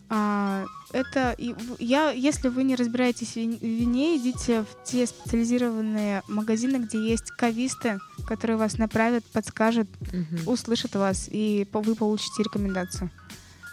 [0.07, 1.35] А, это
[1.79, 7.99] я, если вы не разбираетесь в вине, идите в те специализированные магазины, где есть кависты,
[8.27, 10.51] которые вас направят, подскажут, угу.
[10.51, 13.09] услышат вас, и вы получите рекомендацию.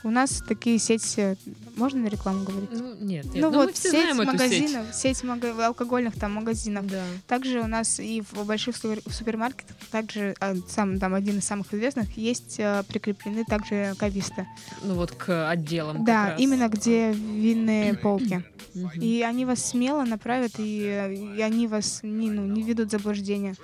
[0.05, 1.37] У нас такие сети,
[1.77, 2.71] можно на рекламу говорить?
[2.73, 3.35] Ну, нет, нет.
[3.37, 6.87] Ну, ну вот сеть магазинов, сеть, сеть алкогольных там магазинов.
[6.87, 7.03] Да.
[7.29, 12.17] Также у нас и в больших супермаркетах, также а, сам там один из самых известных,
[12.17, 14.47] есть а, прикреплены также кависты.
[14.83, 16.05] Ну вот к отделам.
[16.05, 18.45] Да, именно где винные полки.
[19.01, 23.55] И они вас смело направят, и, и они вас не, ну, не ведут в заблуждение.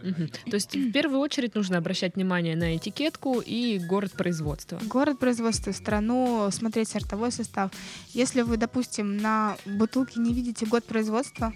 [0.00, 4.80] То есть в первую очередь нужно обращать внимание на этикетку и город производства.
[4.84, 7.70] Город производства, страну, смотреть сортовой состав.
[8.12, 11.52] Если вы, допустим, на бутылке не видите год производства,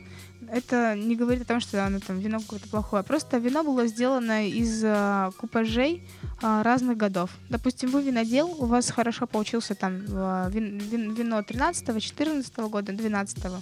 [0.51, 3.03] это не говорит о том, что оно там вино какое-то плохое.
[3.03, 6.03] Просто вино было сделано из а, купажей
[6.43, 7.31] а, разных годов.
[7.49, 12.93] Допустим, вы винодел, у вас хорошо получился там а, вин- вин- вино 13 14 года,
[12.93, 13.61] 12 а,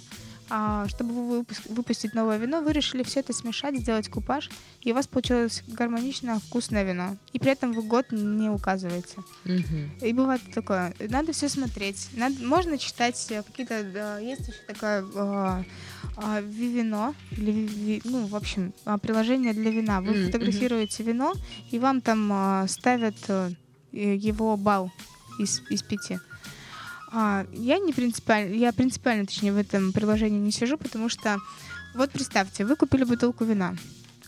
[0.87, 4.49] чтобы вы выпуск- выпустить новое вино, вы решили все это смешать, сделать купаж,
[4.81, 7.15] и у вас получилось гармоничное, вкусное вино.
[7.33, 9.15] И при этом вы год не указываете.
[9.45, 9.91] Мгм.
[10.01, 10.93] И бывает такое.
[10.99, 12.09] Надо все смотреть.
[12.13, 13.83] Надо, можно читать э, какие-то.
[13.93, 15.63] да, есть еще такое э,
[16.17, 17.15] а, вивино.
[17.31, 20.01] Или ви- ну, в общем, а, приложение для вина.
[20.01, 21.33] Вы фотографируете вино,
[21.71, 23.51] и вам там а, ставят э,
[23.93, 24.91] его балл
[25.39, 26.19] из, из пяти.
[27.11, 31.37] А, я не принципиально, я принципиально, точнее, в этом приложении не сижу, потому что
[31.93, 33.75] вот представьте, вы купили бутылку вина.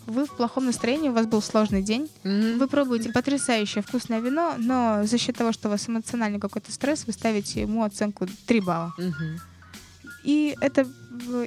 [0.06, 2.60] Вы в плохом настроении, у вас был сложный день, Мгм.
[2.60, 7.06] вы пробуете потрясающее вкусное вино, но за счет того, что у вас эмоциональный какой-то стресс,
[7.08, 8.94] вы ставите ему оценку 3 балла.
[8.98, 9.40] Мгм.
[10.26, 10.86] И это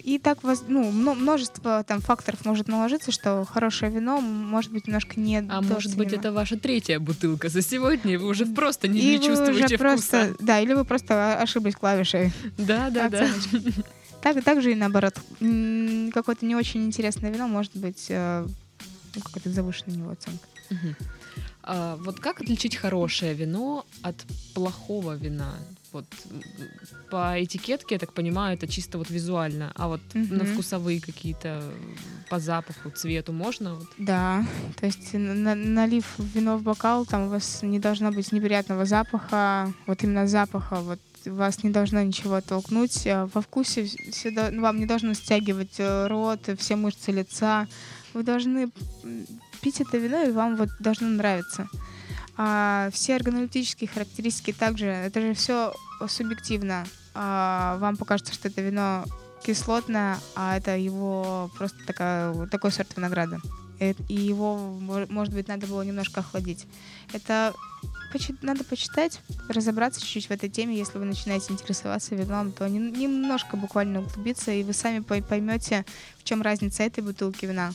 [0.04, 4.86] и так вас, ну, мно- множество там факторов может наложиться, что хорошее вино может быть
[4.86, 8.88] немножко не А может быть, это ваша третья бутылка за сегодня, и вы уже просто
[8.88, 10.44] не, и не чувствуете уже просто, вкуса.
[10.44, 12.32] да, или вы просто ошиблись клавишей.
[12.58, 13.28] Да, да, да.
[14.22, 15.14] Так, так же и наоборот.
[15.38, 18.46] Какое-то не очень интересное вино может быть э,
[19.14, 20.46] ну, какая-то завышенная у него оценка.
[21.62, 24.16] А, вот как отличить хорошее вино от
[24.54, 25.54] плохого вина?
[25.92, 26.42] Вот м,
[27.10, 30.46] по этикетке, я так понимаю, это чисто вот визуально, а вот на Мгм.
[30.46, 31.96] вкусовые какие-то, м,
[32.30, 33.74] по запаху, цвету можно?
[33.74, 33.86] Вот?
[33.98, 34.44] Да,
[34.80, 39.72] то есть на- налив вино в бокал, там у вас не должно быть неприятного запаха,
[39.86, 43.06] вот именно запаха, вот вас не должно ничего толкнуть.
[43.06, 47.12] а Во вкусе вс- всё до- ну, вам не должно стягивать э, рот, все мышцы
[47.12, 47.66] лица.
[48.14, 48.70] Вы должны
[49.60, 51.68] пить это вино, и вам вот должно нравиться.
[52.36, 55.72] А все органолептические характеристики также, это же все
[56.08, 56.84] субъективно.
[57.14, 59.04] А вам покажется, что это вино
[59.42, 63.40] кислотное, а это его просто такая, такой сорт винограда.
[63.78, 66.66] Э, И его, мо- может быть, надо было немножко охладить.
[67.12, 67.54] Это
[68.42, 70.76] надо почитать, разобраться чуть-чуть в этой теме.
[70.76, 75.84] Если вы начинаете интересоваться вином, то нем- немножко буквально углубиться, и вы сами пой- поймете,
[76.18, 77.72] в чем разница этой бутылки вина,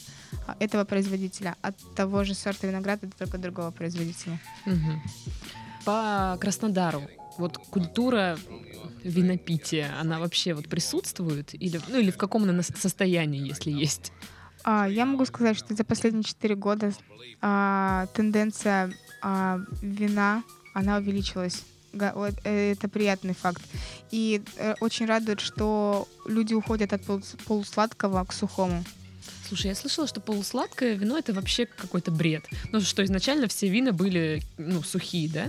[0.47, 4.39] а, этого производителя, от того же сорта винограда, только другого производителя.
[4.65, 5.01] Мгм.
[5.86, 7.04] По Краснодару,
[7.38, 8.38] вот культура
[9.04, 11.54] винопития, она вообще вот присутствует?
[11.54, 14.12] Или, ну, или в каком она состоянии, если есть?
[14.63, 16.91] А, я могу сказать, что за последние 4 года
[17.41, 20.43] а, тенденция а, вина,
[20.74, 21.63] она увеличилась.
[21.93, 23.62] Э, Это приятный факт.
[24.12, 28.84] И э, очень радует, что люди уходят от полус- полусладкого к сухому.
[29.47, 32.45] Слушай, я слышала, что полусладкое вино это вообще какой-то бред.
[32.71, 35.47] Ну, что изначально все вина были, ну, сухие, да?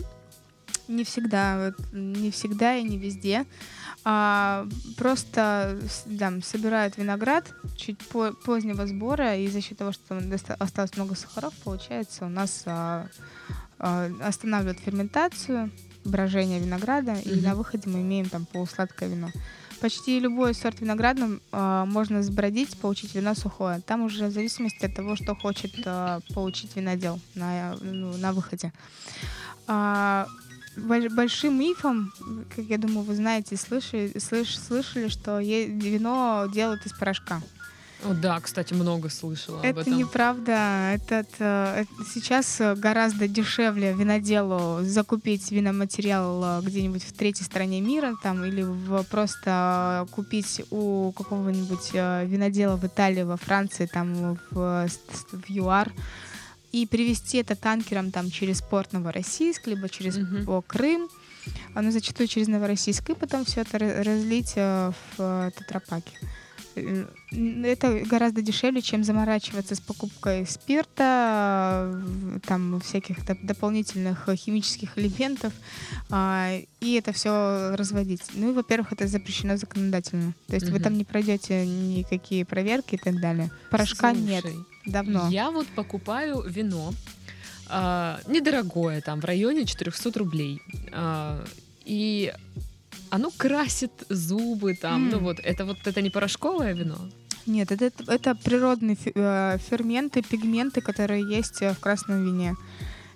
[0.88, 3.46] Не всегда, вот, не всегда и не везде.
[4.04, 4.66] А,
[4.96, 5.78] просто
[6.18, 10.20] там, собирают виноград чуть по- позднего сбора, и за счет того, что там
[10.58, 13.06] осталось много сахаров, получается, у нас а,
[13.78, 15.70] а, останавливают ферментацию,
[16.04, 17.42] брожение винограда, и Мгм.
[17.44, 19.30] на выходе мы имеем там полусладкое вино.
[19.80, 23.80] Почти любой сорт винограда а, можно сбродить, получить вино сухое.
[23.80, 28.72] Там уже в зависимости от того, что хочет а, получить винодел на, ну, на выходе.
[29.68, 30.26] А,
[30.76, 32.12] большим мифом,
[32.54, 37.40] как я думаю, вы знаете, слышали, слыш- слышали, что вино делают из порошка.
[38.04, 39.96] О, да, кстати, много слышала об Это этом.
[39.96, 40.90] неправда.
[40.92, 48.14] Этот, э, это сейчас гораздо дешевле виноделу закупить виноматериал э, где-нибудь в третьей стране мира
[48.20, 54.88] там, или в- просто э, купить у какого-нибудь винодела в Италии, во Франции, там, в,
[55.30, 55.92] в ЮАР,
[56.72, 60.48] и привезти это танкером там, через порт Новороссийск, либо через Мгм.
[60.48, 61.08] о, Крым,
[61.74, 66.12] ну, зачастую через Новороссийск, и потом все это ра- разлить э, в э, тетрапаке.
[66.74, 75.52] Это гораздо дешевле, чем заморачиваться с покупкой спирта, э, там всяких доп- дополнительных химических элементов,
[76.10, 78.22] а, и это все разводить.
[78.34, 80.32] Ну и, во-первых, это запрещено законодательно.
[80.46, 80.82] То есть вы Мгм.
[80.84, 83.50] там не пройдете никакие проверки и так далее.
[83.70, 84.44] Порошка нет.
[84.86, 85.28] Давно.
[85.28, 86.92] Я вот покупаю вино
[87.68, 90.60] а, недорогое, там в районе 400 рублей.
[90.92, 91.44] А,
[91.84, 92.32] и
[93.10, 95.04] оно красит зубы там.
[95.04, 95.10] М.
[95.10, 96.98] Ну вот, это вот это не порошковое вино?
[97.46, 102.54] Нет, это, это природные э, ферменты, пигменты, которые есть э, в красном вине.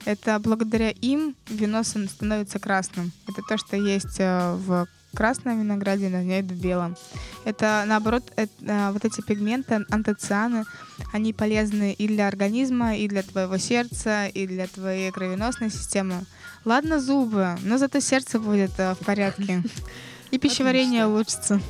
[0.05, 3.13] Это благодаря им вино становится красным.
[3.29, 4.87] Это то, что есть э, в
[5.17, 6.97] красном винограде, на идут белом.
[7.45, 10.65] Это наоборот, это, а, вот эти пигменты, антоцианы,
[11.13, 16.25] они полезны и для организма, и для твоего сердца, и для твоей кровеносной системы.
[16.65, 19.63] Ладно зубы, но зато сердце будет а, в порядке.
[20.33, 21.61] И пищеварение улучшится.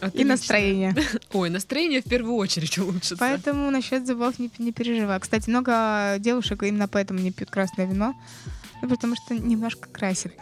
[0.00, 0.18] Отлично.
[0.18, 0.96] И настроение.
[1.32, 3.16] Ой, настроение в первую очередь улучшится.
[3.16, 5.20] Поэтому насчет зубов не, не переживай.
[5.20, 8.14] Кстати, много девушек именно поэтому не пьют красное вино.
[8.82, 10.32] Ну, потому что немножко красит.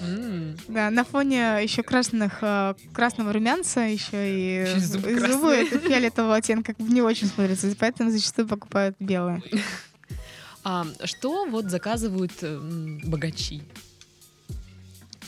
[0.00, 4.16] М, Да, на фоне еще красных, э, красного румянца еще
[4.74, 5.14] и, зубы и
[5.62, 9.42] это фиолетового оттенка не очень смотрится, поэтому зачастую покупают белые.
[10.64, 13.62] А что вот заказывают м, богачи?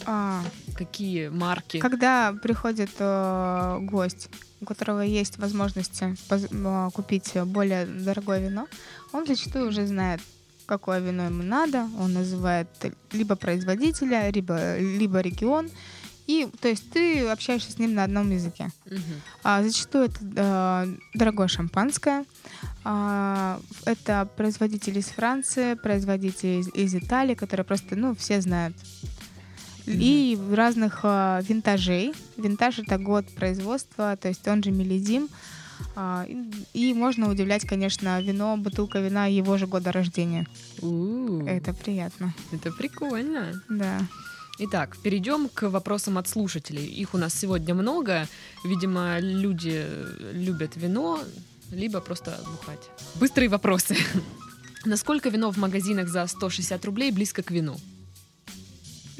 [0.04, 0.42] А,
[0.74, 1.78] Какие марки?
[1.78, 4.28] когда приходит э, гость,
[4.60, 8.66] у которого есть возможности э, купить более дорогое вино,
[9.12, 10.20] он зачастую уже знает,
[10.70, 11.88] какое вино ему надо.
[11.98, 12.68] Он называет
[13.10, 15.68] либо производителя, либо, либо регион.
[16.28, 18.70] И, то есть, ты общаешься с ним на одном языке.
[18.86, 19.16] Мгм.
[19.42, 22.24] А, зачастую это э, дорогое шампанское.
[22.84, 28.76] А, это производители из Франции, производители из, из Италии, которые просто, ну, все знают.
[29.86, 32.14] И разных э, винтажей.
[32.36, 35.24] Винтаж это год производства, то есть он же мелизим.
[35.24, 35.59] А,
[36.28, 40.46] и, и можно удивлять, конечно, вино, бутылка вина его же года рождения.
[40.80, 42.34] У, Это приятно.
[42.52, 43.62] Это прикольно.
[43.68, 44.00] Да.
[44.58, 46.84] Итак, перейдем к вопросам от слушателей.
[46.84, 48.28] Их у нас сегодня много.
[48.64, 49.86] Видимо, люди
[50.32, 51.20] любят вино,
[51.70, 52.90] либо просто бухать.
[53.14, 53.96] Быстрые вопросы.
[54.84, 57.76] Насколько вино в магазинах за 160 рублей близко к вину?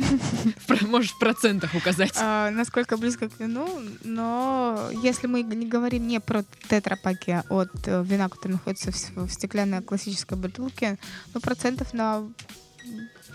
[0.88, 2.12] Можешь в процентах указать.
[2.16, 3.68] А, насколько близко к вину,
[4.04, 9.30] но если мы не говорим не про тетрапаки а от э, вина, которое находится в,
[9.30, 10.98] стеклянной классической бутылке,
[11.34, 12.22] ну, процентов на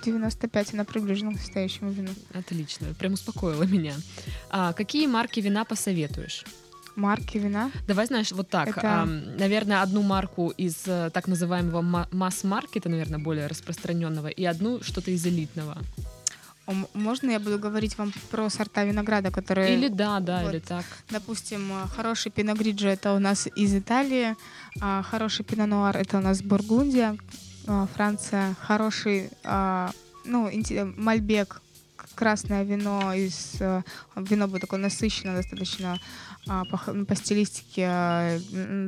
[0.03, 2.09] 95 она приближена к настоящему вину.
[2.33, 3.93] Отлично, прям успокоила меня.
[4.49, 6.45] А какие марки вина посоветуешь?
[6.95, 7.71] Марки вина.
[7.87, 8.69] Давай, знаешь, вот так.
[8.69, 14.45] Это- ам, наверное, одну марку из э, так называемого ма- масс-маркета, наверное, более распространенного, и
[14.45, 15.77] одну что-то из элитного.
[16.67, 19.77] М- Можно я буду говорить вам про сорта винограда, которые...
[19.77, 20.51] Или да, да, вот.
[20.53, 20.85] или так.
[21.09, 24.35] Допустим, э, хороший пино гриджо это у нас из Италии,
[24.81, 27.17] а хороший пино нуар это у нас Бургундия,
[27.67, 29.91] а, Франция, хороший, а,
[30.25, 30.49] ну,
[30.97, 31.61] Мальбек,
[32.15, 33.83] красное вино из э,
[34.15, 35.99] вино будет такое насыщенное достаточно
[36.47, 38.39] а, по, по стилистике а,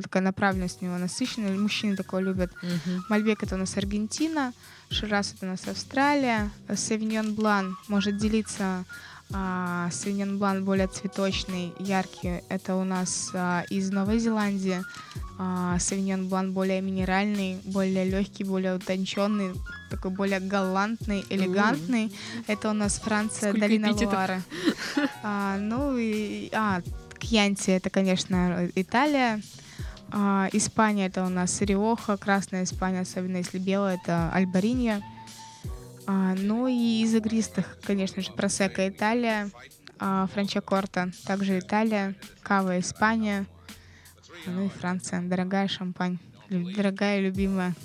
[0.02, 3.04] такая направленность у него насыщенная мужчины такое любят Мгм.
[3.08, 4.52] Мальбек это у нас Аргентина,
[4.90, 8.84] Шираз это у нас Австралия, Савиньон Блан может делиться
[9.32, 14.82] а, Савиньон Блан более цветочный, яркий, это у нас а, из Новой Зеландии,
[15.38, 19.52] а, Савиньон Блан более минеральный, более легкий, более утонченный,
[19.90, 22.12] такой более галантный, элегантный.
[22.46, 24.12] Это у нас Франция, Сколько долина эпитетов.
[24.12, 24.42] Луары.
[25.22, 26.80] А, ну и а,
[27.18, 29.42] Кьянти это, конечно, Италия.
[30.10, 35.02] А, Испания это у нас Риоха, Красная Испания, особенно если белая, это Альбаринья.
[36.06, 39.50] А, ну и из игристых, конечно же, Просека Италия,
[39.98, 43.46] а, Франчакорта, также Италия, Кава Испания,
[44.46, 47.74] ну и Франция, дорогая шампань, дорогая любимая.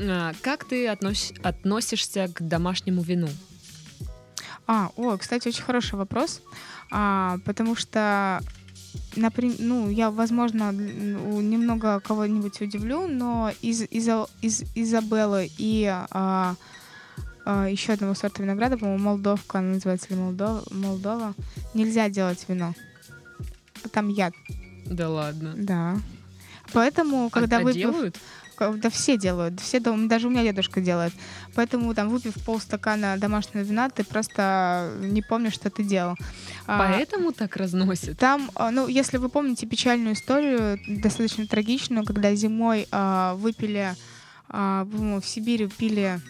[0.00, 3.28] А, Как ты относ- относишься к домашнему вину?
[4.68, 6.40] А, о, кстати, очень хороший вопрос,
[6.92, 8.40] а, потому что,
[9.18, 16.54] например, ну, я, возможно, немного кого-нибудь удивлю, но из, Иза- из Изабеллы и а,
[17.44, 21.34] а, еще одного сорта винограда, по-моему, Молдовка, она называется или Молдова, Молдова,
[21.74, 22.74] нельзя делать вино.
[23.92, 24.34] Там яд,
[24.86, 25.54] Да ладно.
[25.56, 25.96] да.
[26.72, 28.18] Поэтому, когда а, а выпив- делают?
[28.58, 31.12] Да все делают, все дом, даже у меня дедушка делает.
[31.54, 36.16] Поэтому там выпив полстакана домашнего вина, ты просто не помнишь, что ты делал.
[36.66, 38.18] А, Поэтому так разносят?
[38.18, 43.94] Там, а, ну, если вы помните печальную историю, достаточно трагичную, когда зимой а, выпили,
[44.48, 46.20] а, по-моему, в Сибири пили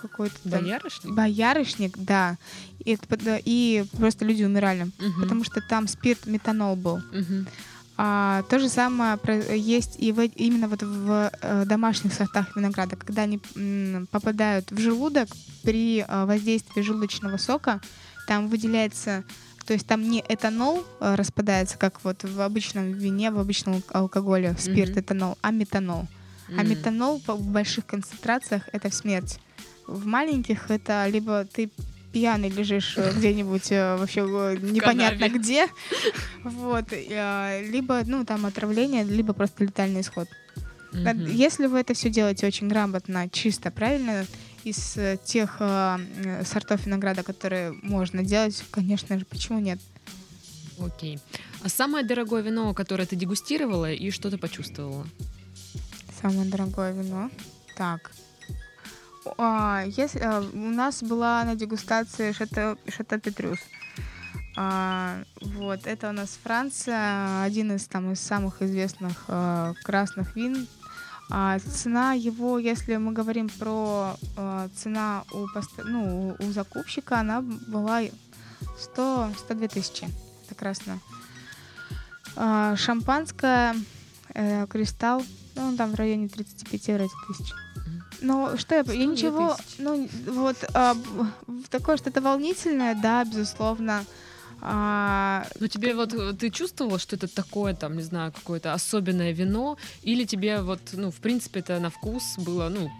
[0.00, 1.12] какой-то там Боярышник?
[1.12, 2.36] боярышник, да,
[2.84, 2.96] и,
[3.44, 5.20] и просто люди умирали, Мгм.
[5.20, 6.98] потому что там спирт, метанол был.
[7.12, 7.46] Мгм.
[8.00, 9.18] А, то же самое
[9.56, 13.40] есть и в, именно вот в э, домашних сортах винограда, когда они
[14.12, 15.28] попадают в желудок
[15.64, 17.80] при э, воздействии желудочного сока,
[18.28, 19.24] там выделяется,
[19.66, 24.54] то есть там не этанол э, распадается, как вот в обычном вине, в обычном алкоголе,
[24.56, 25.00] спирт, Мгм.
[25.00, 26.06] этанол, а метанол.
[26.56, 26.68] А М.
[26.68, 29.40] метанол в больших концентрациях это смерть.
[29.88, 31.68] В маленьких это либо ты
[32.12, 35.68] пьяный лежишь э, где-нибудь э, вообще э, непонятно где,
[36.44, 40.28] вот, либо ну там отравление, либо просто летальный исход.
[40.92, 41.26] Мгм.
[41.26, 44.24] Если вы это все делаете очень грамотно, чисто, правильно,
[44.64, 49.78] из тех э, сортов винограда, которые можно делать, конечно же, почему нет?
[50.78, 51.18] Окей.
[51.62, 55.06] А самое дорогое вино, которое ты дегустировала и что ты почувствовала?
[56.20, 57.30] Самое дорогое вино.
[57.76, 58.10] Так.
[59.36, 63.58] А, если, а, у нас была на дегустации Шато, Шато Петрюс.
[64.56, 70.66] А, вот, это у нас Франция, один из там из самых известных а, красных вин.
[71.30, 75.46] А, цена его, если мы говорим про а, цена у,
[75.84, 78.02] ну, у, закупщика, она была
[78.78, 80.08] 100, 102 тысячи.
[80.46, 80.98] Это красное.
[82.34, 83.74] А, шампанское,
[84.34, 85.22] э, кристалл,
[85.54, 87.52] ну, там в районе 35 вроде тысяч.
[88.20, 90.96] Но что я, я 102 ничего, ну вот а,
[91.70, 94.04] такое что-то волнительное, да, безусловно.
[94.60, 99.32] А, Ну тебе вот э, ты чувствовала, что это такое, там, не знаю, какое-то особенное
[99.32, 102.90] вино, или тебе вот, ну, в принципе, это на вкус было, ну,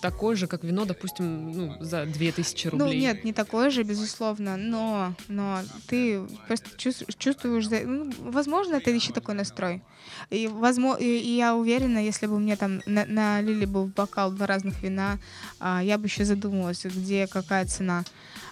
[0.00, 2.86] такое же, как вино, допустим, ну, за 2000 рублей?
[2.86, 8.90] Ну нет, не такое же, безусловно, но, но ты просто чувс- чувствуешь, ну, возможно, это
[8.90, 9.82] еще такой настрой.
[10.30, 14.30] И, возможно, и, и я уверена, если бы мне там на- налили бы в бокал
[14.32, 15.18] два разных вина,
[15.60, 18.04] а, я бы еще задумалась, где какая цена.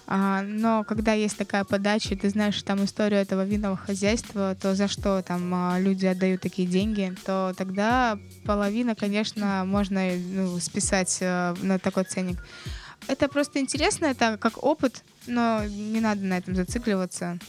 [0.07, 4.87] А, но когда есть такая подача, ты знаешь там историю этого винного хозяйства, то за
[4.87, 11.55] что там а, люди отдают такие деньги, то тогда половина, конечно, можно ну, списать э,
[11.61, 12.37] на такой ценник.
[13.07, 17.39] Это просто интересно, это как опыт, но не надо на этом зацикливаться.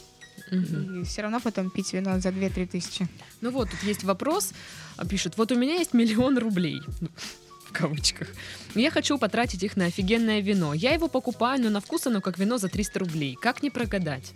[0.50, 1.00] Мгм.
[1.00, 3.09] И все равно потом пить вино за 2-3 тысячи.
[3.40, 4.52] Ну вот, тут есть вопрос,
[4.96, 6.80] а, пишет, вот у меня есть миллион рублей,
[7.79, 8.29] кавычках.
[8.74, 10.74] Я хочу потратить их на офигенное вино.
[10.74, 13.37] Я его покупаю, но на вкус оно как вино за 300 рублей.
[13.41, 14.33] Как не прогадать?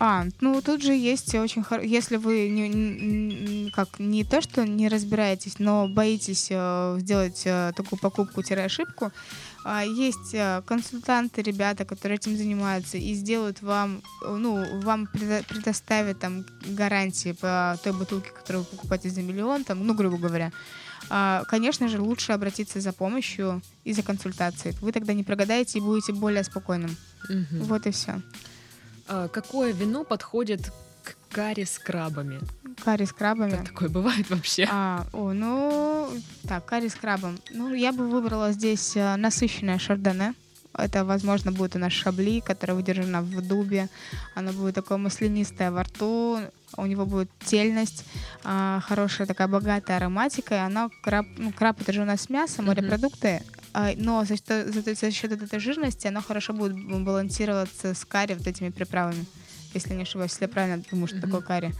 [0.00, 1.82] А, ну тут же есть очень хоро...
[1.82, 7.42] Если вы не, н- н- как не то, что не разбираетесь, но боитесь э, сделать
[7.44, 9.10] э, такую покупку-ошибку,
[9.64, 15.44] а, есть э, консультанты, ребята, которые этим занимаются и сделают вам, э, ну, вам предо-
[15.48, 20.52] предоставят там гарантии по той бутылке, которую вы покупаете за миллион, там, ну, грубо говоря.
[21.08, 24.76] Конечно же, лучше обратиться за помощью и за консультацией.
[24.80, 26.96] Вы тогда не прогадаете и будете более спокойным.
[27.28, 27.62] Мгм.
[27.64, 28.20] Вот и все.
[29.08, 30.70] А, какое вино подходит
[31.02, 32.40] к карри с крабами?
[32.84, 33.52] Карри с крабами.
[33.52, 34.68] Как такое бывает вообще?
[34.70, 36.10] А, о, ну,
[36.46, 37.38] так, карри с крабом.
[37.50, 40.34] Ну, я бы выбрала здесь э, насыщенное шардоне.
[40.76, 43.88] Это, возможно, будет у нас шабли, которое выдержано в дубе.
[44.34, 46.38] Оно будет такое маслянистое во рту.
[46.76, 48.04] У него будет тельность,
[48.44, 50.54] а, хорошая такая богатая ароматика.
[50.54, 53.42] И оно, краб, ну, краб это же у нас мясо, морепродукты.
[53.72, 58.34] А, но за, счет- за- за счет этой жирности оно хорошо будет балансироваться с карри
[58.34, 59.24] вот этими приправами.
[59.74, 61.26] Если не ошибаюсь, если я правильно думаю, что Мгм.
[61.26, 61.74] такое карри.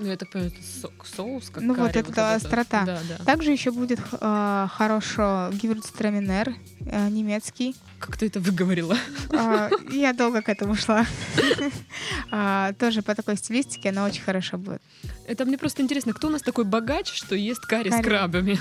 [0.00, 2.84] Ну, я так понимаю, это со- соус, как Ну, вот карри, это острота.
[2.86, 3.24] Да, да.
[3.24, 6.54] Также еще будет э, хорошо гивюрцтраминер
[6.86, 7.76] э, немецкий.
[7.98, 8.96] Как ты это выговорила?
[9.30, 11.04] А, Я долго к этому шла.
[12.30, 14.80] А, Тоже по такой стилистике она очень хорошо будет.
[15.26, 18.04] Это мне просто интересно, кто у нас такой богач, что ест карри, с Карри.
[18.04, 18.58] крабами?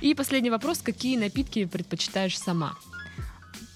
[0.00, 0.78] И последний вопрос.
[0.82, 2.74] Какие напитки предпочитаешь сама?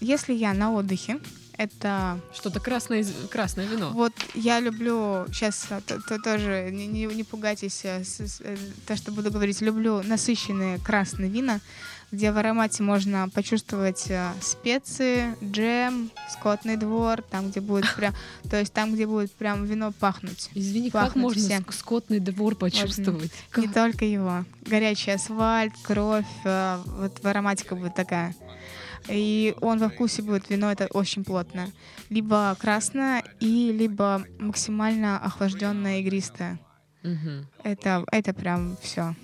[0.00, 1.18] Если я на отдыхе,
[1.64, 3.90] это Что-то красное, красное вино.
[3.92, 5.66] вот я люблю сейчас
[6.24, 8.56] тоже не, не- не пугайтесь э, с- с- э,
[8.86, 9.60] то, что буду говорить.
[9.60, 11.60] Люблю насыщенные красные вина,
[12.12, 18.14] где в аромате можно почувствовать э, специи, джем, скотный двор, там где будет прям,
[18.50, 20.48] то есть там где будет прям вино пахнуть.
[20.54, 21.62] Извини, как Пахнет можно всем.
[21.62, 23.30] ск- скотный двор почувствовать?
[23.56, 23.74] Не Как?
[23.74, 24.44] только его.
[24.62, 28.34] Горячий асфальт, кровь, вот в ароматика будет такая.
[29.08, 31.70] И он во вкусе будет вино, это очень плотное.
[32.10, 36.58] Либо красное, и либо максимально охлажденное игристое.
[37.02, 37.46] Мгм.
[37.64, 39.14] Это, это прям все.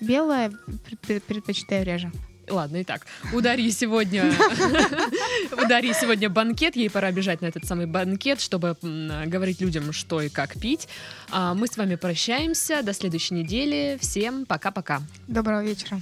[0.00, 2.10] Белое пр- пр- предпочитаю реже.
[2.48, 4.24] Ладно, итак, у Дарьи сегодня
[5.52, 10.22] у Дарьи сегодня банкет, ей пора бежать на этот самый банкет, чтобы говорить людям, что
[10.22, 10.88] и как пить.
[11.30, 13.98] А мы с вами прощаемся, до следующей недели.
[14.00, 15.02] Всем пока-пока.
[15.26, 16.00] Доброго вечера.